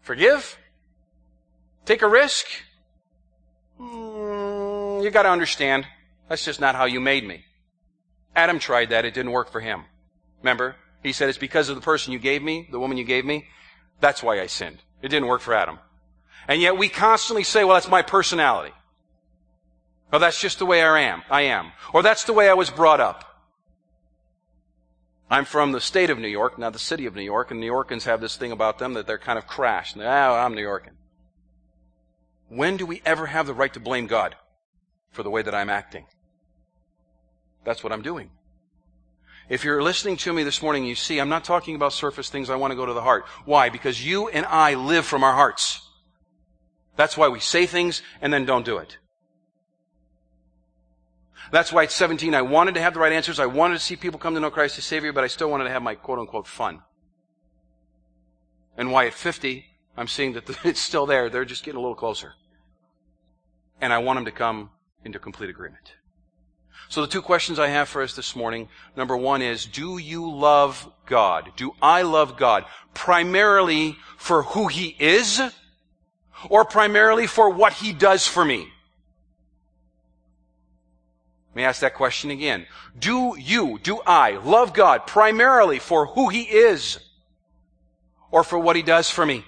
[0.00, 0.56] Forgive?
[1.84, 2.46] Take a risk?
[3.78, 5.86] Mm, you gotta understand.
[6.30, 7.44] That's just not how you made me.
[8.34, 9.04] Adam tried that.
[9.04, 9.84] It didn't work for him.
[10.40, 10.74] Remember?
[11.02, 13.46] He said, it's because of the person you gave me, the woman you gave me.
[14.00, 14.78] That's why I sinned.
[15.02, 15.78] It didn't work for Adam.
[16.48, 18.72] And yet we constantly say, well, that's my personality.
[20.10, 21.22] Or that's just the way I am.
[21.30, 21.72] I am.
[21.92, 23.31] Or that's the way I was brought up.
[25.30, 27.66] I'm from the state of New York, not the city of New York, and New
[27.66, 29.96] Yorkers have this thing about them that they're kind of crashed.
[29.96, 30.92] Oh, ah, I'm New Yorker.
[32.48, 34.36] When do we ever have the right to blame God
[35.10, 36.04] for the way that I'm acting?
[37.64, 38.30] That's what I'm doing.
[39.48, 42.50] If you're listening to me this morning, you see, I'm not talking about surface things.
[42.50, 43.24] I want to go to the heart.
[43.44, 43.70] Why?
[43.70, 45.80] Because you and I live from our hearts.
[46.96, 48.98] That's why we say things and then don't do it.
[51.52, 53.38] That's why at 17 I wanted to have the right answers.
[53.38, 55.64] I wanted to see people come to know Christ as Savior, but I still wanted
[55.64, 56.82] to have my quote unquote fun.
[58.76, 61.30] And why at 50 I'm seeing that it's still there.
[61.30, 62.32] They're just getting a little closer.
[63.80, 64.70] And I want them to come
[65.04, 65.94] into complete agreement.
[66.88, 70.30] So the two questions I have for us this morning, number one is, do you
[70.30, 71.52] love God?
[71.56, 72.64] Do I love God?
[72.92, 75.40] Primarily for who He is
[76.48, 78.71] or primarily for what he does for me?
[81.52, 82.66] Let me ask that question again.
[82.98, 86.98] Do you, do I love God primarily for who he is
[88.30, 89.44] or for what he does for me?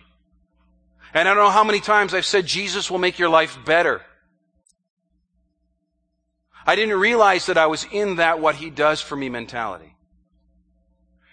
[1.14, 4.02] And I don't know how many times I've said Jesus will make your life better.
[6.66, 9.96] I didn't realize that I was in that what he does for me mentality.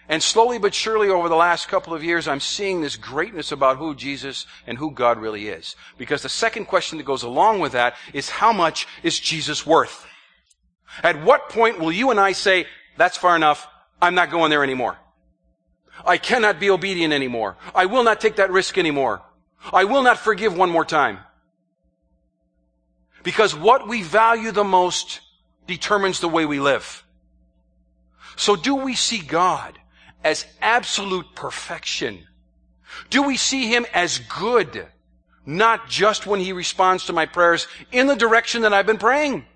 [0.08, 3.76] And slowly but surely over the last couple of years, I'm seeing this greatness about
[3.76, 5.76] who Jesus and who God really is.
[5.98, 10.06] Because the second question that goes along with that is how much is Jesus worth?
[11.02, 13.66] At what point will you and I say, that's far enough,
[14.00, 14.98] I'm not going there anymore?
[16.04, 17.56] I cannot be obedient anymore.
[17.74, 19.22] I will not take that risk anymore.
[19.72, 21.18] I will not forgive one more time.
[23.22, 25.20] Because what we value the most
[25.66, 27.04] determines the way we live.
[28.36, 29.78] So do we see God
[30.24, 32.26] as absolute perfection?
[33.10, 34.86] Do we see Him as good?
[35.46, 39.46] Not just when He responds to my prayers in the direction that I've been praying.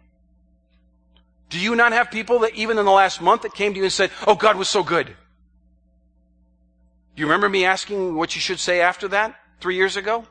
[1.48, 3.84] Do you not have people that even in the last month that came to you
[3.84, 5.06] and said, Oh, God was so good?
[5.06, 10.26] Do you remember me asking what you should say after that three years ago?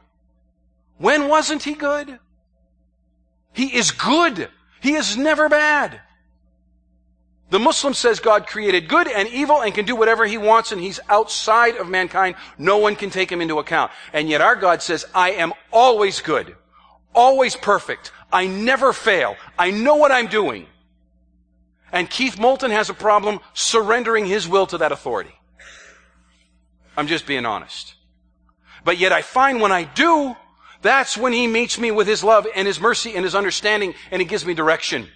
[0.97, 2.19] When wasn't He good?
[3.53, 4.49] He is good.
[4.81, 6.01] He is never bad.
[7.49, 10.81] The Muslim says God created good and evil and can do whatever he wants and
[10.81, 12.35] he's outside of mankind.
[12.57, 13.91] No one can take him into account.
[14.13, 16.55] And yet our God says, I am always good,
[17.13, 18.11] always perfect.
[18.31, 19.35] I never fail.
[19.57, 20.65] I know what I'm doing.
[21.91, 25.33] And Keith Moulton has a problem surrendering his will to that authority.
[26.97, 27.95] I'm just being honest.
[28.83, 30.35] But yet I find when I do,
[30.81, 34.21] that's when he meets me with his love and his mercy and his understanding and
[34.21, 35.07] he gives me direction.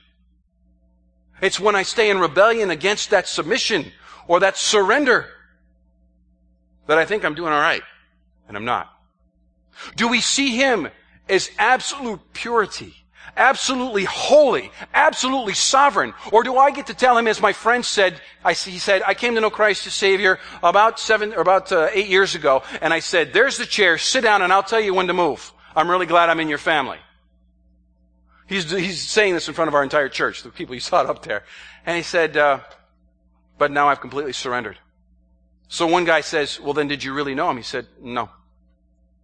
[1.42, 3.92] It's when I stay in rebellion against that submission
[4.28, 5.28] or that surrender
[6.88, 7.84] that I think I'm doing all right.
[8.48, 8.92] And I'm not.
[9.96, 10.90] Do we see him
[11.30, 12.94] as absolute purity?
[13.38, 16.14] Absolutely holy, absolutely sovereign?
[16.32, 19.14] Or do I get to tell him, as my friend said, I, he said, I
[19.14, 22.94] came to know Christ as Savior about seven, or about uh, eight years ago, and
[22.94, 25.54] I said, there's the chair, sit down and I'll tell you when to move.
[25.76, 26.98] I'm really glad I'm in your family.
[28.48, 31.24] He's, he's saying this in front of our entire church, the people he saw up
[31.24, 31.44] there.
[31.86, 32.60] And he said, uh,
[33.58, 34.80] but now I've completely surrendered.
[35.68, 37.58] So one guy says, well then did you really know him?
[37.58, 38.30] He said, no.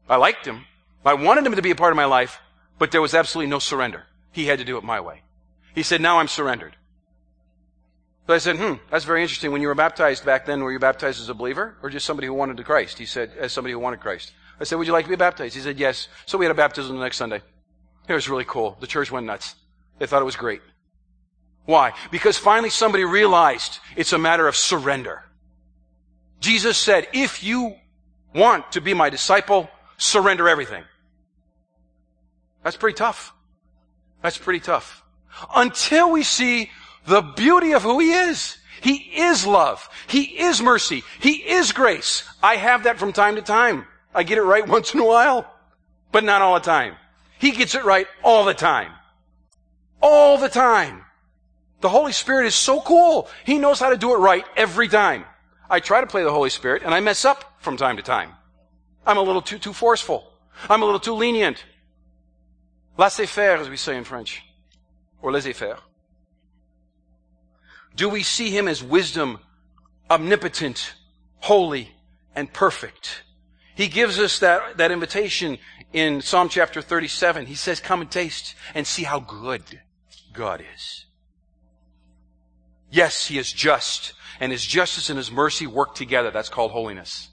[0.08, 0.66] I liked him.
[1.04, 2.40] I wanted him to be a part of my life,
[2.78, 4.04] but there was absolutely no surrender.
[4.32, 5.22] He had to do it my way.
[5.74, 6.76] He said, now I'm surrendered.
[8.28, 9.52] So I said, hmm, that's very interesting.
[9.52, 12.28] When you were baptized back then, were you baptized as a believer or just somebody
[12.28, 12.98] who wanted to Christ?
[12.98, 14.32] He said, as somebody who wanted Christ.
[14.60, 15.54] I said, would you like to be baptized?
[15.54, 16.08] He said, yes.
[16.26, 17.42] So we had a baptism the next Sunday.
[18.08, 18.78] It was really cool.
[18.80, 19.56] The church went nuts.
[20.00, 20.62] They thought it was great.
[21.66, 21.94] Why?
[22.12, 25.24] Because finally somebody realized it's a matter of surrender.
[26.40, 27.76] Jesus said, if you
[28.34, 30.84] want to be my disciple, surrender everything.
[32.66, 33.32] That's pretty tough.
[34.24, 35.04] That's pretty tough.
[35.56, 36.72] Until we see
[37.06, 38.58] the beauty of who he is.
[38.82, 39.88] He is love.
[40.08, 41.04] He is mercy.
[41.20, 42.28] He is grace.
[42.42, 43.86] I have that from time to time.
[44.16, 45.46] I get it right once in a while,
[46.12, 46.96] but not all the time.
[47.38, 48.92] He gets it right all the time.
[50.02, 51.04] All the time.
[51.82, 53.30] The Holy Spirit is so cool.
[53.46, 55.26] He knows how to do it right every time.
[55.70, 58.32] I try to play the Holy Spirit and I mess up from time to time.
[59.06, 60.34] I'm a little too, too forceful.
[60.68, 61.64] I'm a little too lenient.
[62.98, 64.44] Laissez-faire, as we say in French.
[65.22, 65.78] Or laissez-faire.
[67.96, 69.40] Do we see him as wisdom,
[70.10, 70.94] omnipotent,
[71.38, 71.92] holy,
[72.36, 73.24] and perfect?
[73.76, 75.58] He gives us that, that invitation
[75.94, 77.46] in Psalm chapter 37.
[77.46, 79.62] He says, come and taste and see how good
[80.34, 81.06] God is.
[82.92, 86.32] Yes, He is just, and His justice and His mercy work together.
[86.32, 87.30] That's called holiness.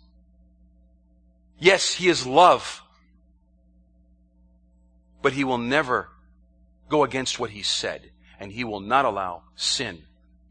[1.59, 2.83] Yes, He is love,
[5.23, 6.09] but He will never
[6.89, 10.03] go against what He said, and He will not allow sin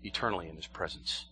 [0.03, 1.25] eternally in His presence.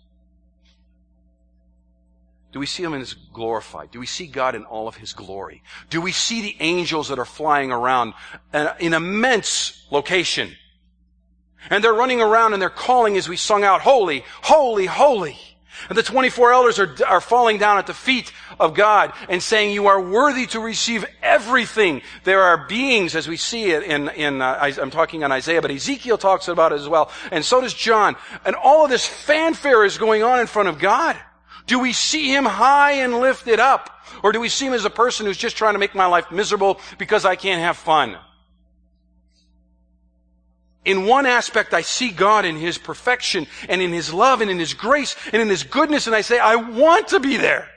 [2.52, 3.92] Do we see him in his glorified?
[3.92, 5.62] Do we see God in all of his glory?
[5.90, 8.16] Do we see the angels that are flying around
[8.54, 10.56] uh, in immense location?
[11.70, 15.38] And they're running around and they're calling as we sung out, holy, holy, holy.
[15.88, 19.72] And the 24 elders are, are falling down at the feet of God and saying,
[19.72, 22.02] you are worthy to receive everything.
[22.24, 25.72] There are beings, as we see it in, in uh, I'm talking on Isaiah, but
[25.72, 27.12] Ezekiel talks about it as well.
[27.32, 28.16] And so does John.
[28.46, 31.16] And all of this fanfare is going on in front of God.
[31.68, 33.90] Do we see him high and lifted up?
[34.24, 36.32] Or do we see him as a person who's just trying to make my life
[36.32, 38.18] miserable because I can't have fun?
[40.90, 44.58] In one aspect, I see God in His perfection and in His love and in
[44.58, 47.70] His grace and in His goodness, and I say, I want to be there.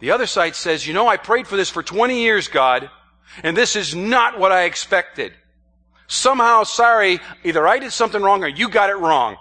[0.00, 2.90] The other side says, you know, I prayed for this for 20 years, God,
[3.44, 5.34] And this is not what I expected.
[6.08, 9.36] Somehow, sorry, either I did something wrong or you got it wrong.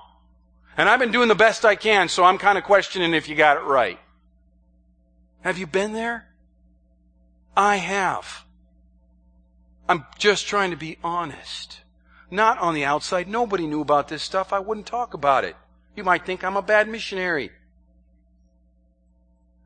[0.77, 3.33] And I've been doing the best I can, so I'm kind of questioning if you
[3.33, 3.99] got it right.
[5.41, 6.27] Have you been there?
[7.57, 8.45] I have.
[9.87, 11.79] I'm just trying to be honest.
[12.31, 13.27] Not on the outside.
[13.27, 14.53] Nobody knew about this stuff.
[14.53, 15.55] I wouldn't talk about it.
[15.95, 17.51] You might think I'm a bad missionary.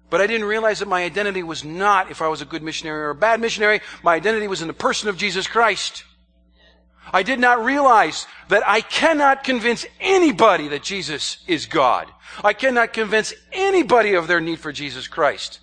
[0.10, 3.02] But I didn't realize that my identity was not if I was a good missionary
[3.02, 3.82] or a bad missionary.
[4.04, 6.04] My identity was in the person of Jesus Christ.
[7.12, 12.12] I did not realize that I cannot convince anybody that Jesus is God.
[12.44, 15.60] I cannot convince anybody of their need for Jesus Christ.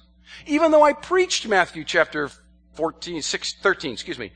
[0.47, 2.29] Even though I preached Matthew chapter
[2.75, 4.33] 14, 6, 13, excuse me,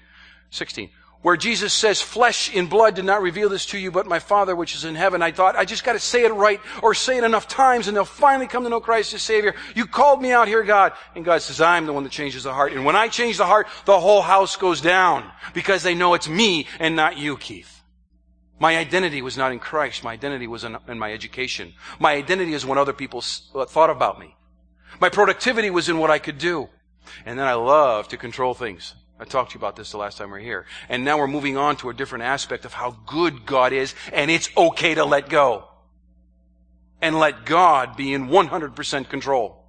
[0.50, 0.90] 16,
[1.24, 4.54] where Jesus says, flesh and blood did not reveal this to you, but my Father
[4.54, 5.22] which is in heaven.
[5.22, 8.04] I thought, I just gotta say it right or say it enough times and they'll
[8.04, 9.54] finally come to know Christ as Savior.
[9.74, 10.92] You called me out here, God.
[11.14, 12.74] And God says, I'm the one that changes the heart.
[12.74, 16.28] And when I change the heart, the whole house goes down because they know it's
[16.28, 17.80] me and not you, Keith.
[18.60, 20.04] My identity was not in Christ.
[20.04, 21.72] My identity was in, my education.
[21.98, 24.36] My identity is what other people uh, thought about me.
[25.00, 26.68] My productivity was in what I could do.
[27.24, 28.94] And then I love to control things.
[29.18, 30.66] I talked to you about this the last time we were here.
[30.88, 34.30] And now we're moving on to a different aspect of how good God is, and
[34.30, 35.68] it's okay to let go.
[37.00, 39.64] And let God be in 100% control.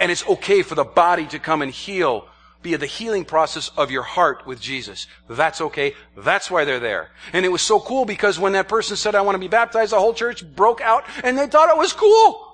[0.00, 2.28] And it's okay for the body to come and heal
[2.62, 5.06] via the healing process of your heart with Jesus.
[5.28, 5.94] That's okay.
[6.16, 7.10] That's why they're there.
[7.32, 9.92] And it was so cool because when that person said, I want to be baptized,
[9.92, 12.50] the whole church broke out and they thought it was cool.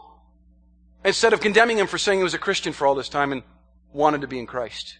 [1.04, 3.42] Instead of condemning him for saying he was a Christian for all this time and
[3.92, 4.98] wanted to be in Christ.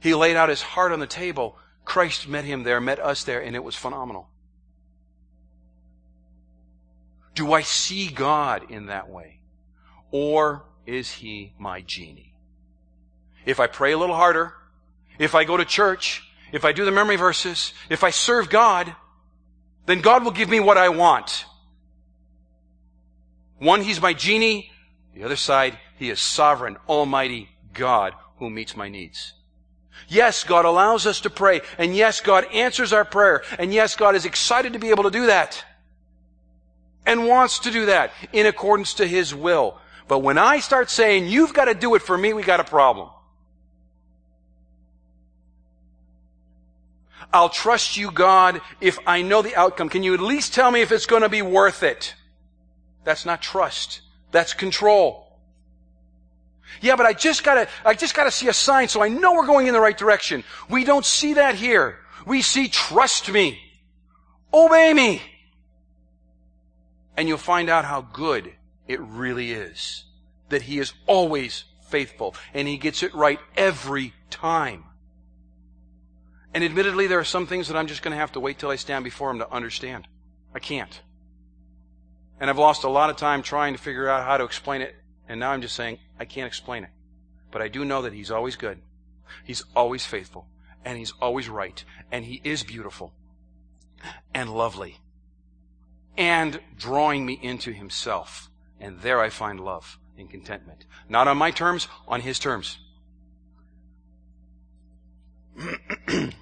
[0.00, 1.58] He laid out his heart on the table.
[1.84, 4.28] Christ met him there, met us there, and it was phenomenal.
[7.34, 9.40] Do I see God in that way?
[10.10, 12.34] Or is he my genie?
[13.44, 14.54] If I pray a little harder,
[15.18, 18.94] if I go to church, if I do the memory verses, if I serve God,
[19.86, 21.44] then God will give me what I want.
[23.58, 24.70] One, He's my genie.
[25.14, 29.32] The other side, He is sovereign, almighty God who meets my needs.
[30.08, 31.60] Yes, God allows us to pray.
[31.78, 33.42] And yes, God answers our prayer.
[33.58, 35.64] And yes, God is excited to be able to do that.
[37.04, 39.78] And wants to do that in accordance to His will.
[40.08, 42.64] But when I start saying, you've got to do it for me, we got a
[42.64, 43.10] problem.
[47.32, 49.88] I'll trust you, God, if I know the outcome.
[49.88, 52.14] Can you at least tell me if it's going to be worth it?
[53.04, 54.00] That's not trust.
[54.30, 55.25] That's control.
[56.80, 59.46] Yeah, but I just gotta, I just gotta see a sign so I know we're
[59.46, 60.44] going in the right direction.
[60.68, 61.98] We don't see that here.
[62.26, 63.60] We see trust me.
[64.52, 65.22] Obey me.
[67.16, 68.52] And you'll find out how good
[68.86, 70.04] it really is.
[70.48, 74.84] That He is always faithful and He gets it right every time.
[76.52, 78.70] And admittedly, there are some things that I'm just going to have to wait till
[78.70, 80.08] I stand before Him to understand.
[80.54, 81.02] I can't.
[82.40, 84.94] And I've lost a lot of time trying to figure out how to explain it
[85.28, 86.90] and now I'm just saying, I can't explain it.
[87.50, 88.80] But I do know that He's always good.
[89.44, 90.46] He's always faithful.
[90.84, 91.82] And He's always right.
[92.12, 93.12] And He is beautiful.
[94.34, 95.00] And lovely.
[96.16, 98.50] And drawing me into Himself.
[98.80, 100.84] And there I find love and contentment.
[101.08, 102.78] Not on my terms, on His terms.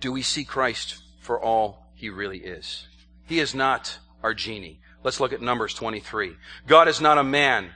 [0.00, 2.86] do we see Christ for all He really is?
[3.26, 4.80] He is not our genie.
[5.02, 6.36] Let's look at Numbers 23.
[6.66, 7.70] God is not a man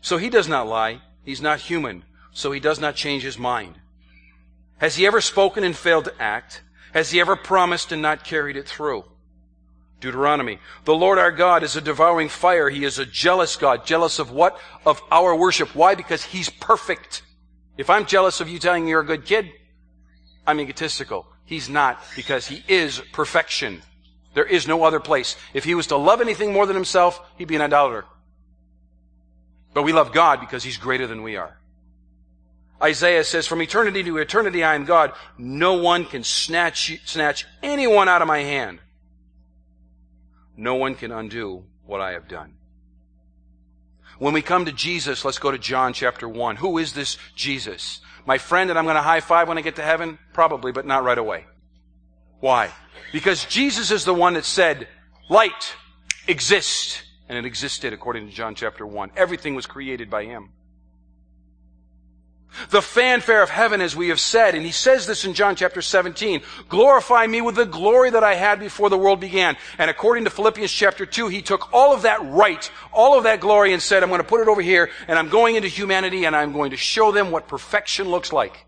[0.00, 1.02] so he does not lie.
[1.24, 2.04] He's not human.
[2.32, 3.74] So he does not change his mind.
[4.78, 6.62] Has he ever spoken and failed to act?
[6.92, 9.04] Has he ever promised and not carried it through?
[10.00, 10.60] Deuteronomy.
[10.84, 12.70] The Lord our God is a devouring fire.
[12.70, 13.84] He is a jealous God.
[13.84, 14.58] Jealous of what?
[14.86, 15.74] Of our worship.
[15.74, 15.96] Why?
[15.96, 17.22] Because he's perfect.
[17.76, 19.50] If I'm jealous of you telling me you're a good kid,
[20.46, 21.26] I'm egotistical.
[21.44, 23.82] He's not because he is perfection.
[24.34, 25.36] There is no other place.
[25.52, 28.04] If he was to love anything more than himself, he'd be an idolater.
[29.74, 31.58] But we love God because He's greater than we are.
[32.82, 35.12] Isaiah says, From eternity to eternity I am God.
[35.36, 38.78] No one can snatch, snatch anyone out of my hand.
[40.56, 42.54] No one can undo what I have done.
[44.18, 46.56] When we come to Jesus, let's go to John chapter 1.
[46.56, 48.00] Who is this Jesus?
[48.26, 50.18] My friend that I'm going to high five when I get to heaven?
[50.32, 51.44] Probably, but not right away.
[52.40, 52.70] Why?
[53.12, 54.88] Because Jesus is the one that said,
[55.28, 55.74] light
[56.26, 59.12] exists and it existed according to John chapter 1.
[59.16, 60.50] Everything was created by him.
[62.70, 65.82] The fanfare of heaven, as we have said, and he says this in John chapter
[65.82, 69.56] 17, glorify me with the glory that I had before the world began.
[69.76, 73.40] And according to Philippians chapter 2, he took all of that right, all of that
[73.40, 76.24] glory and said, I'm going to put it over here, and I'm going into humanity,
[76.24, 78.64] and I'm going to show them what perfection looks like.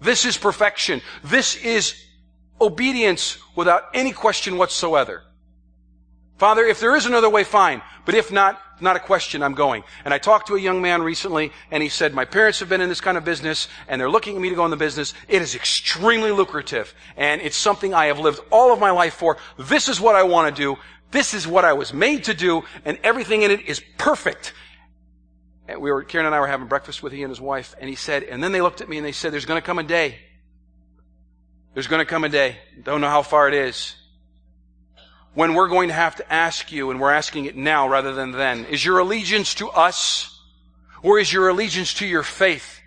[0.00, 1.00] This is perfection.
[1.22, 1.94] This is
[2.60, 5.22] obedience without any question whatsoever.
[6.40, 7.82] Father, if there is another way, fine.
[8.06, 9.84] But if not, not a question, I'm going.
[10.06, 12.80] And I talked to a young man recently, and he said, my parents have been
[12.80, 15.12] in this kind of business, and they're looking at me to go in the business.
[15.28, 19.36] It is extremely lucrative, and it's something I have lived all of my life for.
[19.58, 20.78] This is what I want to do.
[21.10, 24.54] This is what I was made to do, and everything in it is perfect.
[25.68, 27.86] And we were, Karen and I were having breakfast with he and his wife, and
[27.86, 29.78] he said, and then they looked at me and they said, there's going to come
[29.78, 30.20] a day.
[31.74, 32.56] There's going to come a day.
[32.82, 33.94] Don't know how far it is.
[35.34, 38.32] When we're going to have to ask you, and we're asking it now rather than
[38.32, 40.40] then, is your allegiance to us,
[41.02, 42.79] or is your allegiance to your faith?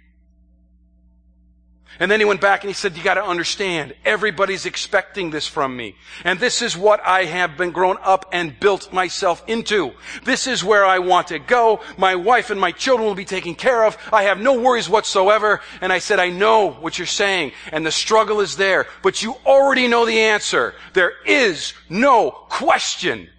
[1.99, 5.75] And then he went back and he said, you gotta understand, everybody's expecting this from
[5.75, 5.95] me.
[6.23, 9.93] And this is what I have been grown up and built myself into.
[10.23, 11.81] This is where I want to go.
[11.97, 13.97] My wife and my children will be taken care of.
[14.11, 15.61] I have no worries whatsoever.
[15.81, 19.35] And I said, I know what you're saying and the struggle is there, but you
[19.45, 20.73] already know the answer.
[20.93, 23.29] There is no question.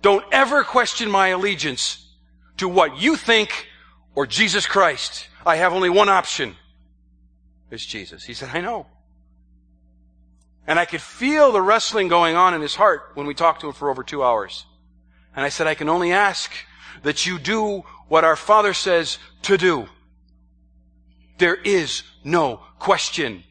[0.00, 2.06] Don't ever question my allegiance
[2.58, 3.68] to what you think
[4.14, 5.28] or Jesus Christ.
[5.44, 6.56] I have only one option
[7.70, 8.24] is Jesus.
[8.24, 8.86] He said, I know.
[10.66, 13.68] And I could feel the wrestling going on in his heart when we talked to
[13.68, 14.64] him for over two hours.
[15.36, 16.52] And I said, I can only ask
[17.02, 19.88] that you do what our Father says to do.
[21.38, 23.44] There is no question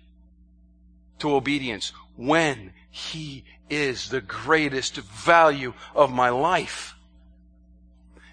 [1.20, 6.96] to obedience when He is the greatest value of my life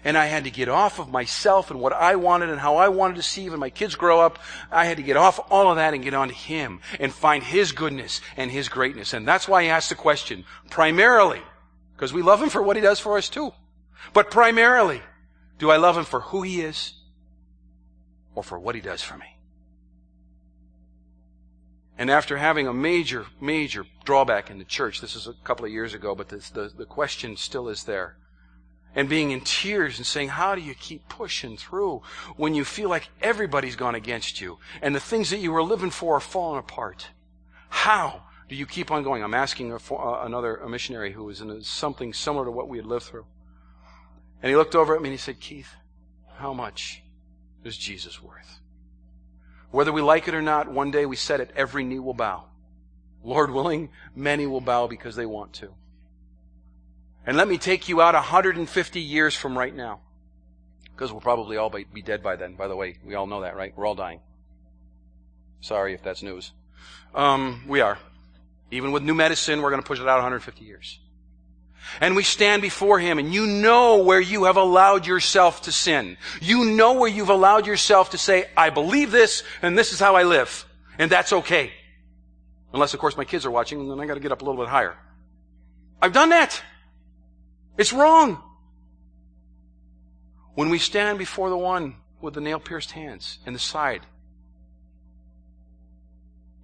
[0.03, 2.89] and I had to get off of myself and what I wanted and how I
[2.89, 4.39] wanted to see when my kids grow up.
[4.71, 7.43] I had to get off all of that and get on to Him and find
[7.43, 9.13] His goodness and His greatness.
[9.13, 11.41] And that's why I asked the question, primarily,
[11.95, 13.51] because we love Him for what He does for us too.
[14.13, 15.01] But primarily,
[15.59, 16.93] do I love Him for who He is
[18.33, 19.37] or for what He does for me?
[21.97, 25.71] And after having a major, major drawback in the church, this is a couple of
[25.71, 28.15] years ago, but this, the, the question still is there
[28.95, 32.01] and being in tears and saying, how do you keep pushing through
[32.35, 35.89] when you feel like everybody's gone against you and the things that you were living
[35.91, 37.07] for are falling apart?
[37.69, 39.23] How do you keep on going?
[39.23, 42.67] I'm asking a, uh, another a missionary who was in a, something similar to what
[42.67, 43.25] we had lived through.
[44.41, 45.69] And he looked over at me and he said, Keith,
[46.35, 47.01] how much
[47.63, 48.59] is Jesus worth?
[49.69, 52.45] Whether we like it or not, one day we said it, every knee will bow.
[53.23, 55.73] Lord willing, many will bow because they want to.
[57.25, 59.99] And let me take you out 150 years from right now.
[60.83, 62.97] Because we'll probably all be dead by then, by the way.
[63.03, 63.73] We all know that, right?
[63.75, 64.19] We're all dying.
[65.61, 66.51] Sorry if that's news.
[67.13, 67.97] Um, we are.
[68.71, 70.99] Even with new medicine, we're going to push it out 150 years.
[71.99, 76.17] And we stand before Him and you know where you have allowed yourself to sin.
[76.39, 80.15] You know where you've allowed yourself to say, I believe this and this is how
[80.15, 80.65] I live.
[80.97, 81.71] And that's okay.
[82.73, 84.45] Unless, of course, my kids are watching and then I got to get up a
[84.45, 84.95] little bit higher.
[86.01, 86.61] I've done that.
[87.81, 88.39] It's wrong.
[90.53, 94.05] When we stand before the one with the nail pierced hands in the side,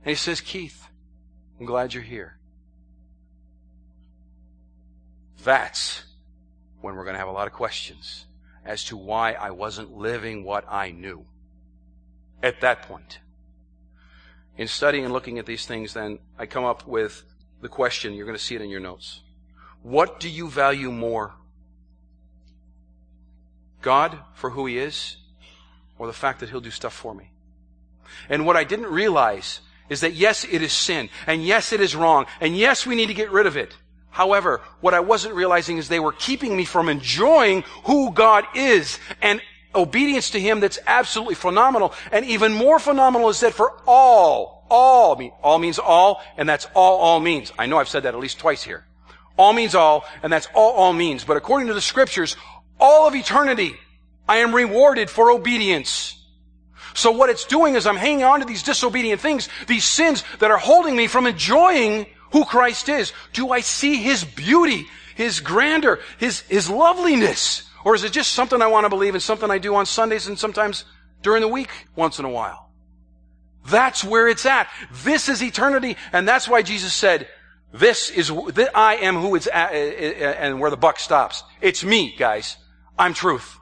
[0.03, 0.87] and he says, Keith,
[1.59, 2.37] I'm glad you're here.
[5.43, 6.03] That's
[6.81, 8.27] when we're going to have a lot of questions
[8.63, 11.25] as to why I wasn't living what I knew
[12.43, 13.21] at that point.
[14.55, 17.23] In studying and looking at these things, then, I come up with
[17.59, 19.23] the question, you're going to see it in your notes.
[19.87, 21.33] What do you value more?
[23.81, 25.15] God for who He is,
[25.97, 27.31] or the fact that He'll do stuff for me?
[28.27, 31.95] And what I didn't realize is that yes, it is sin, and yes, it is
[31.95, 33.77] wrong, and yes, we need to get rid of it.
[34.09, 38.99] However, what I wasn't realizing is they were keeping me from enjoying who God is
[39.21, 39.41] and
[39.73, 41.93] obedience to Him that's absolutely phenomenal.
[42.11, 46.97] And even more phenomenal is that for all, all, all means all, and that's all
[46.97, 47.53] all means.
[47.57, 48.86] I know I've said that at least twice here.
[49.37, 51.23] All means all, and that's all all means.
[51.23, 52.35] But according to the scriptures,
[52.79, 53.75] all of eternity,
[54.27, 56.15] I am rewarded for obedience.
[56.93, 60.49] So what it's doing is I'm hanging on to these disobedient things, these sins that
[60.49, 63.13] are holding me from enjoying who Christ is.
[63.33, 67.63] Do I see His beauty, His grandeur, His, His loveliness?
[67.85, 70.27] Or is it just something I want to believe and something I do on Sundays
[70.27, 70.85] and sometimes
[71.21, 72.71] during the week once in a while?
[73.67, 74.67] That's where it's at.
[75.03, 77.27] This is eternity, and that's why Jesus said,
[77.73, 78.31] this is,
[78.73, 81.43] I am who it's at, eh, eh, eh, and where the buck stops.
[81.61, 82.57] It's me, guys.
[82.97, 83.57] I'm truth.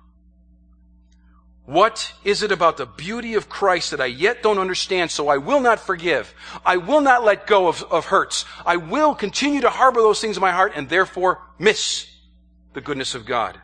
[1.66, 5.38] What is it about the beauty of Christ that I yet don't understand, so I
[5.38, 6.36] will not forgive?
[6.64, 8.46] I will not let go of, of hurts.
[8.66, 12.08] I will continue to harbor those things in my heart and therefore miss
[12.74, 13.60] the goodness of God.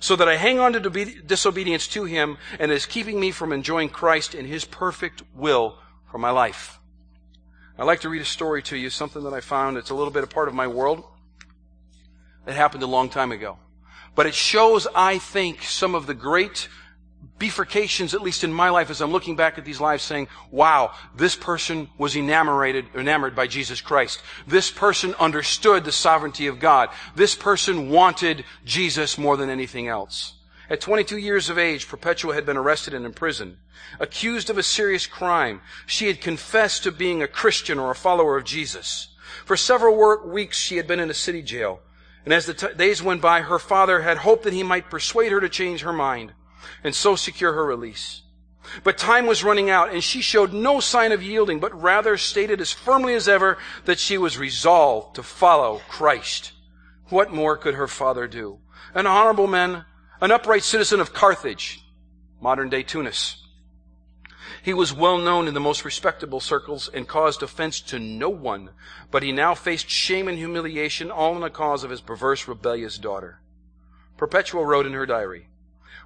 [0.00, 3.90] So that I hang on to disobedience to Him and is keeping me from enjoying
[3.90, 5.76] Christ in His perfect will
[6.10, 6.79] for my life.
[7.80, 9.78] I'd like to read a story to you, something that I found.
[9.78, 11.02] It's a little bit a part of my world.
[12.46, 13.56] It happened a long time ago.
[14.14, 16.68] But it shows, I think, some of the great
[17.38, 20.92] bifurcations, at least in my life, as I'm looking back at these lives saying, wow,
[21.16, 24.20] this person was enamored, enamored by Jesus Christ.
[24.46, 26.90] This person understood the sovereignty of God.
[27.14, 30.34] This person wanted Jesus more than anything else.
[30.70, 33.56] At 22 years of age, Perpetua had been arrested and imprisoned.
[33.98, 38.36] Accused of a serious crime, she had confessed to being a Christian or a follower
[38.36, 39.08] of Jesus.
[39.44, 41.80] For several weeks, she had been in a city jail.
[42.24, 45.32] And as the t- days went by, her father had hoped that he might persuade
[45.32, 46.34] her to change her mind
[46.84, 48.22] and so secure her release.
[48.84, 52.60] But time was running out and she showed no sign of yielding, but rather stated
[52.60, 56.52] as firmly as ever that she was resolved to follow Christ.
[57.08, 58.58] What more could her father do?
[58.94, 59.84] An honorable man,
[60.20, 61.82] an upright citizen of Carthage,
[62.40, 63.42] modern day Tunis.
[64.62, 68.70] He was well known in the most respectable circles and caused offense to no one,
[69.10, 72.98] but he now faced shame and humiliation all in the cause of his perverse, rebellious
[72.98, 73.40] daughter.
[74.18, 75.48] Perpetua wrote in her diary,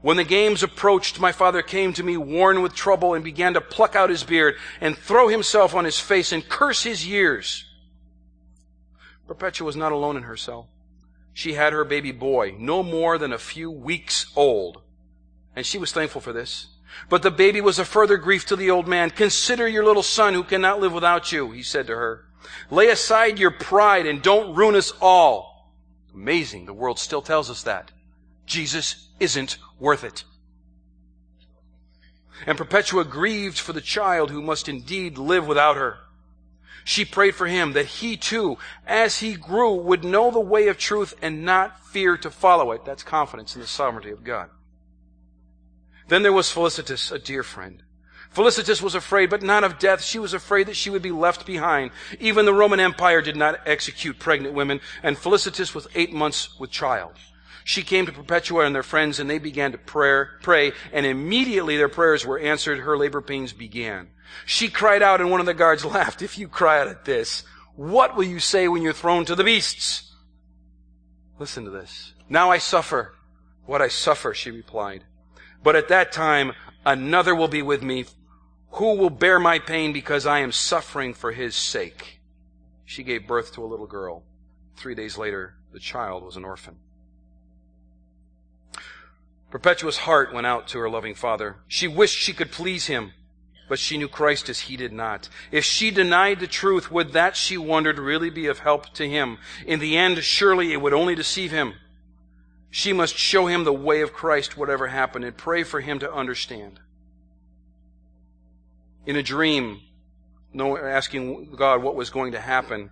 [0.01, 3.61] when the games approached, my father came to me worn with trouble and began to
[3.61, 7.65] pluck out his beard and throw himself on his face and curse his years.
[9.27, 10.69] Perpetua was not alone in her cell.
[11.35, 14.81] She had her baby boy, no more than a few weeks old.
[15.55, 16.69] And she was thankful for this.
[17.09, 19.11] But the baby was a further grief to the old man.
[19.11, 22.25] Consider your little son who cannot live without you, he said to her.
[22.71, 25.73] Lay aside your pride and don't ruin us all.
[26.15, 26.67] Amazing.
[26.67, 27.91] The world still tells us that.
[28.47, 30.23] Jesus isn't worth it.
[32.47, 35.99] And Perpetua grieved for the child who must indeed live without her.
[36.85, 40.77] She prayed for him that he too, as he grew, would know the way of
[40.77, 42.85] truth and not fear to follow it.
[42.85, 44.51] That's confidence in the sovereignty of God.
[46.09, 47.83] Then there was Felicitas, a dear friend.
[48.31, 50.03] Felicitas was afraid, but not of death.
[50.03, 51.93] She was afraid that she would be left behind.
[52.21, 56.71] Even the Roman Empire did not execute pregnant women, and Felicitas was eight months with
[56.71, 57.13] child.
[57.65, 61.79] She came to Perpetua and their friends and they began to pray, pray, and immediately
[61.79, 62.79] their prayers were answered.
[62.79, 64.11] Her labor pains began.
[64.45, 66.21] She cried out and one of the guards laughed.
[66.21, 67.43] If you cry out at this,
[67.75, 70.13] what will you say when you're thrown to the beasts?
[71.39, 72.13] Listen to this.
[72.29, 73.15] Now I suffer
[73.65, 75.05] what I suffer, she replied.
[75.63, 76.53] But at that time,
[76.85, 78.05] another will be with me
[78.73, 82.21] who will bear my pain because I am suffering for his sake.
[82.85, 84.25] She gave birth to a little girl.
[84.77, 86.77] Three days later, the child was an orphan.
[89.55, 91.59] Perpetua's heart went out to her loving father.
[91.69, 93.13] She wished she could please him,
[93.69, 95.29] but she knew Christ as he did not.
[95.53, 99.39] If she denied the truth, would that, she wondered, really be of help to him?
[99.65, 101.75] In the end, surely it would only deceive him.
[102.69, 106.13] She must show him the way of Christ, whatever happened, and pray for him to
[106.13, 106.81] understand.
[109.07, 109.83] In a dream,
[110.59, 112.91] asking God what was going to happen,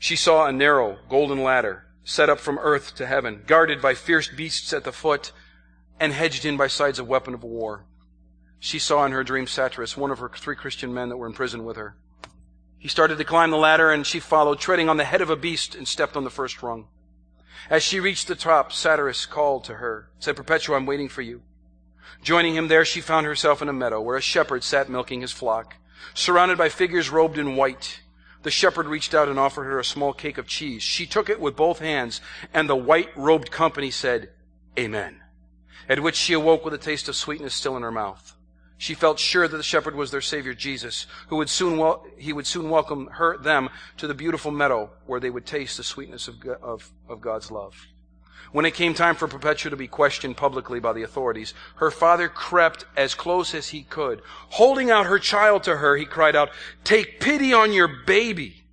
[0.00, 4.28] she saw a narrow golden ladder set up from earth to heaven, guarded by fierce
[4.28, 5.32] beasts at the foot,
[6.00, 7.84] and hedged in by sides of weapon of war.
[8.58, 11.32] She saw in her dream Satyrus, one of her three Christian men that were in
[11.32, 11.96] prison with her.
[12.78, 15.36] He started to climb the ladder and she followed, treading on the head of a
[15.36, 16.88] beast and stepped on the first rung.
[17.70, 21.42] As she reached the top, Satyrus called to her, said, Perpetua, I'm waiting for you.
[22.22, 25.32] Joining him there, she found herself in a meadow where a shepherd sat milking his
[25.32, 25.76] flock,
[26.14, 28.01] surrounded by figures robed in white.
[28.42, 30.82] The shepherd reached out and offered her a small cake of cheese.
[30.82, 32.20] She took it with both hands,
[32.52, 34.30] and the white robed company said,
[34.78, 35.20] Amen.
[35.88, 38.36] At which she awoke with a taste of sweetness still in her mouth.
[38.78, 42.32] She felt sure that the shepherd was their savior Jesus, who would soon wel- he
[42.32, 46.26] would soon welcome her them to the beautiful meadow where they would taste the sweetness
[46.26, 47.86] of, of, of God's love.
[48.50, 52.28] When it came time for Perpetua to be questioned publicly by the authorities, her father
[52.28, 54.20] crept as close as he could.
[54.50, 56.50] Holding out her child to her, he cried out,
[56.84, 58.64] Take pity on your baby.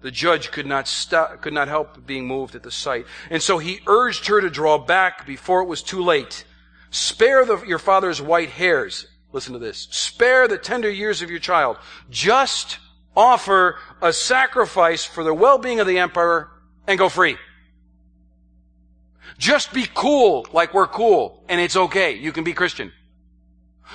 [0.00, 3.06] The judge could not stop, could not help being moved at the sight.
[3.28, 6.44] And so he urged her to draw back before it was too late.
[6.90, 9.06] Spare the, your father's white hairs.
[9.32, 9.88] Listen to this.
[9.90, 11.76] Spare the tender years of your child.
[12.08, 12.78] Just
[13.16, 16.50] offer a sacrifice for the well-being of the emperor
[16.86, 17.36] and go free.
[19.38, 22.16] Just be cool like we're cool and it's okay.
[22.16, 22.92] You can be Christian.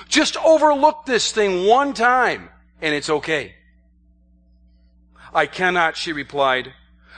[0.08, 2.48] Just overlook this thing one time
[2.80, 3.54] and it's okay.
[5.34, 6.74] I cannot, she replied.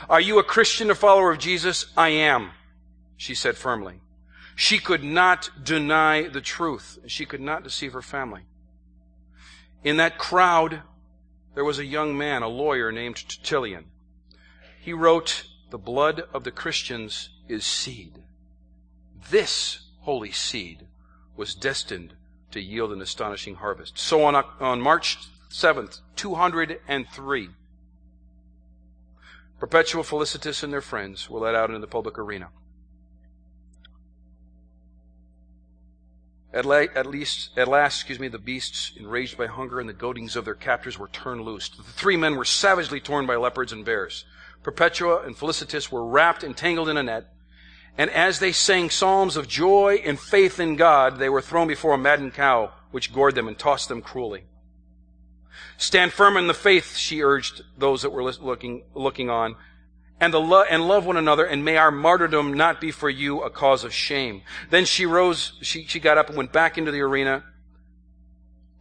[0.09, 1.87] Are you a Christian, a follower of Jesus?
[1.97, 2.51] I am,
[3.17, 4.01] she said firmly.
[4.57, 6.99] She could not deny the truth.
[7.07, 8.43] She could not deceive her family.
[9.83, 10.83] In that crowd,
[11.55, 13.87] there was a young man, a lawyer named Tertullian.
[14.81, 18.23] He wrote, The blood of the Christians is seed.
[19.31, 20.87] This holy seed
[21.37, 22.15] was destined
[22.51, 23.99] to yield an astonishing harvest.
[23.99, 25.19] So on, on March
[25.51, 27.49] 7th, 203,
[29.59, 32.49] Perpetua, Felicitas, and their friends were let out into the public arena.
[36.53, 39.93] At, la- at least, at last, excuse me, the beasts, enraged by hunger and the
[39.93, 41.69] goadings of their captors, were turned loose.
[41.69, 44.25] The three men were savagely torn by leopards and bears.
[44.63, 47.34] Perpetua and Felicitas were wrapped and tangled in a net.
[47.97, 51.95] And as they sang psalms of joy and faith in God, they were thrown before
[51.95, 54.45] a maddened cow, which gored them and tossed them cruelly.
[55.77, 59.57] Stand firm in the faith, she urged those that were looking, looking on
[60.21, 63.43] and, the lo- and love one another, and may our martyrdom not be for you
[63.43, 64.43] a cause of shame.
[64.71, 67.45] Then she rose, she, she got up and went back into the arena.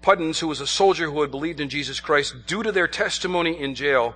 [0.01, 3.59] Pudens, who was a soldier who had believed in Jesus Christ, due to their testimony
[3.59, 4.15] in jail,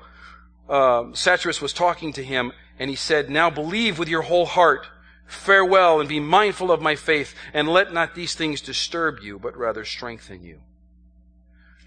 [0.69, 4.87] uh, Satyrus was talking to him, and he said, Now believe with your whole heart.
[5.25, 9.57] Farewell, and be mindful of my faith, and let not these things disturb you, but
[9.57, 10.61] rather strengthen you.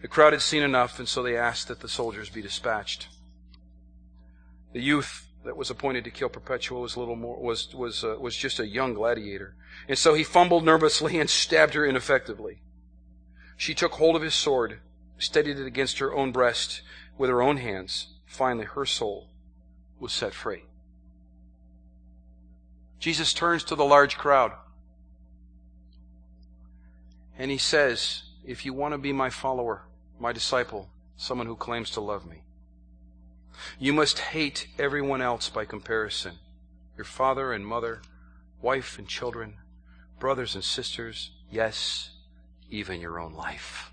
[0.02, 3.08] The crowd had seen enough, and so they asked that the soldiers be dispatched.
[4.72, 8.36] The youth that was appointed to kill Perpetua was little more was was uh, was
[8.36, 9.54] just a young gladiator,
[9.88, 12.60] and so he fumbled nervously and stabbed her ineffectively.
[13.56, 14.80] She took hold of his sword,
[15.18, 16.82] steadied it against her own breast
[17.18, 18.08] with her own hands.
[18.30, 19.26] Finally, her soul
[19.98, 20.62] was set free.
[23.00, 24.52] Jesus turns to the large crowd
[27.36, 29.82] and he says, If you want to be my follower,
[30.20, 32.44] my disciple, someone who claims to love me,
[33.80, 36.34] you must hate everyone else by comparison
[36.96, 38.00] your father and mother,
[38.62, 39.56] wife and children,
[40.20, 42.10] brothers and sisters, yes,
[42.70, 43.90] even your own life.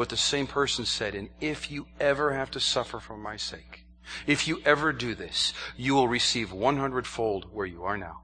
[0.00, 3.84] But the same person said, And if you ever have to suffer for my sake,
[4.26, 8.22] if you ever do this, you will receive 100 fold where you are now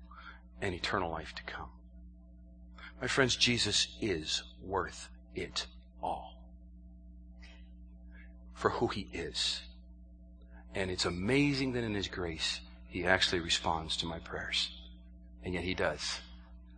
[0.62, 1.68] and eternal life to come.
[2.98, 5.66] My friends, Jesus is worth it
[6.02, 6.46] all
[8.54, 9.60] for who he is.
[10.74, 14.70] And it's amazing that in His grace, He actually responds to my prayers.
[15.44, 16.20] And yet He does.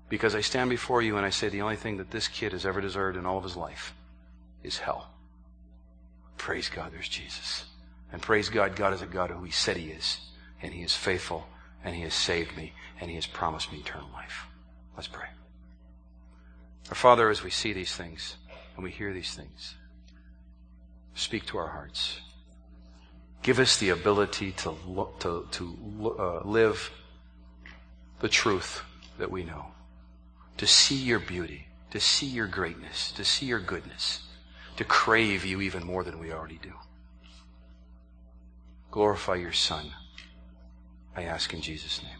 [0.08, 2.66] Because I stand before you and I say the only thing that this kid has
[2.66, 3.94] ever deserved in all of his life
[4.62, 5.10] is hell.
[6.36, 7.64] Praise God, there's Jesus.
[8.12, 10.18] And praise God, God is a God who He said He is.
[10.62, 11.46] And He is faithful.
[11.84, 12.72] And He has saved me.
[13.00, 14.46] And He has promised me eternal life.
[14.96, 15.26] Let's pray.
[16.88, 18.36] Our Father, as we see these things
[18.74, 19.74] and we hear these things,
[21.14, 22.20] speak to our hearts.
[23.42, 24.74] Give us the ability to,
[25.20, 26.90] to, to uh, live
[28.20, 28.82] the truth
[29.18, 29.66] that we know,
[30.56, 34.22] to see your beauty, to see your greatness, to see your goodness,
[34.78, 36.72] to crave you even more than we already do.
[38.92, 39.92] Glorify your Son.
[41.16, 42.17] I ask in Jesus' name.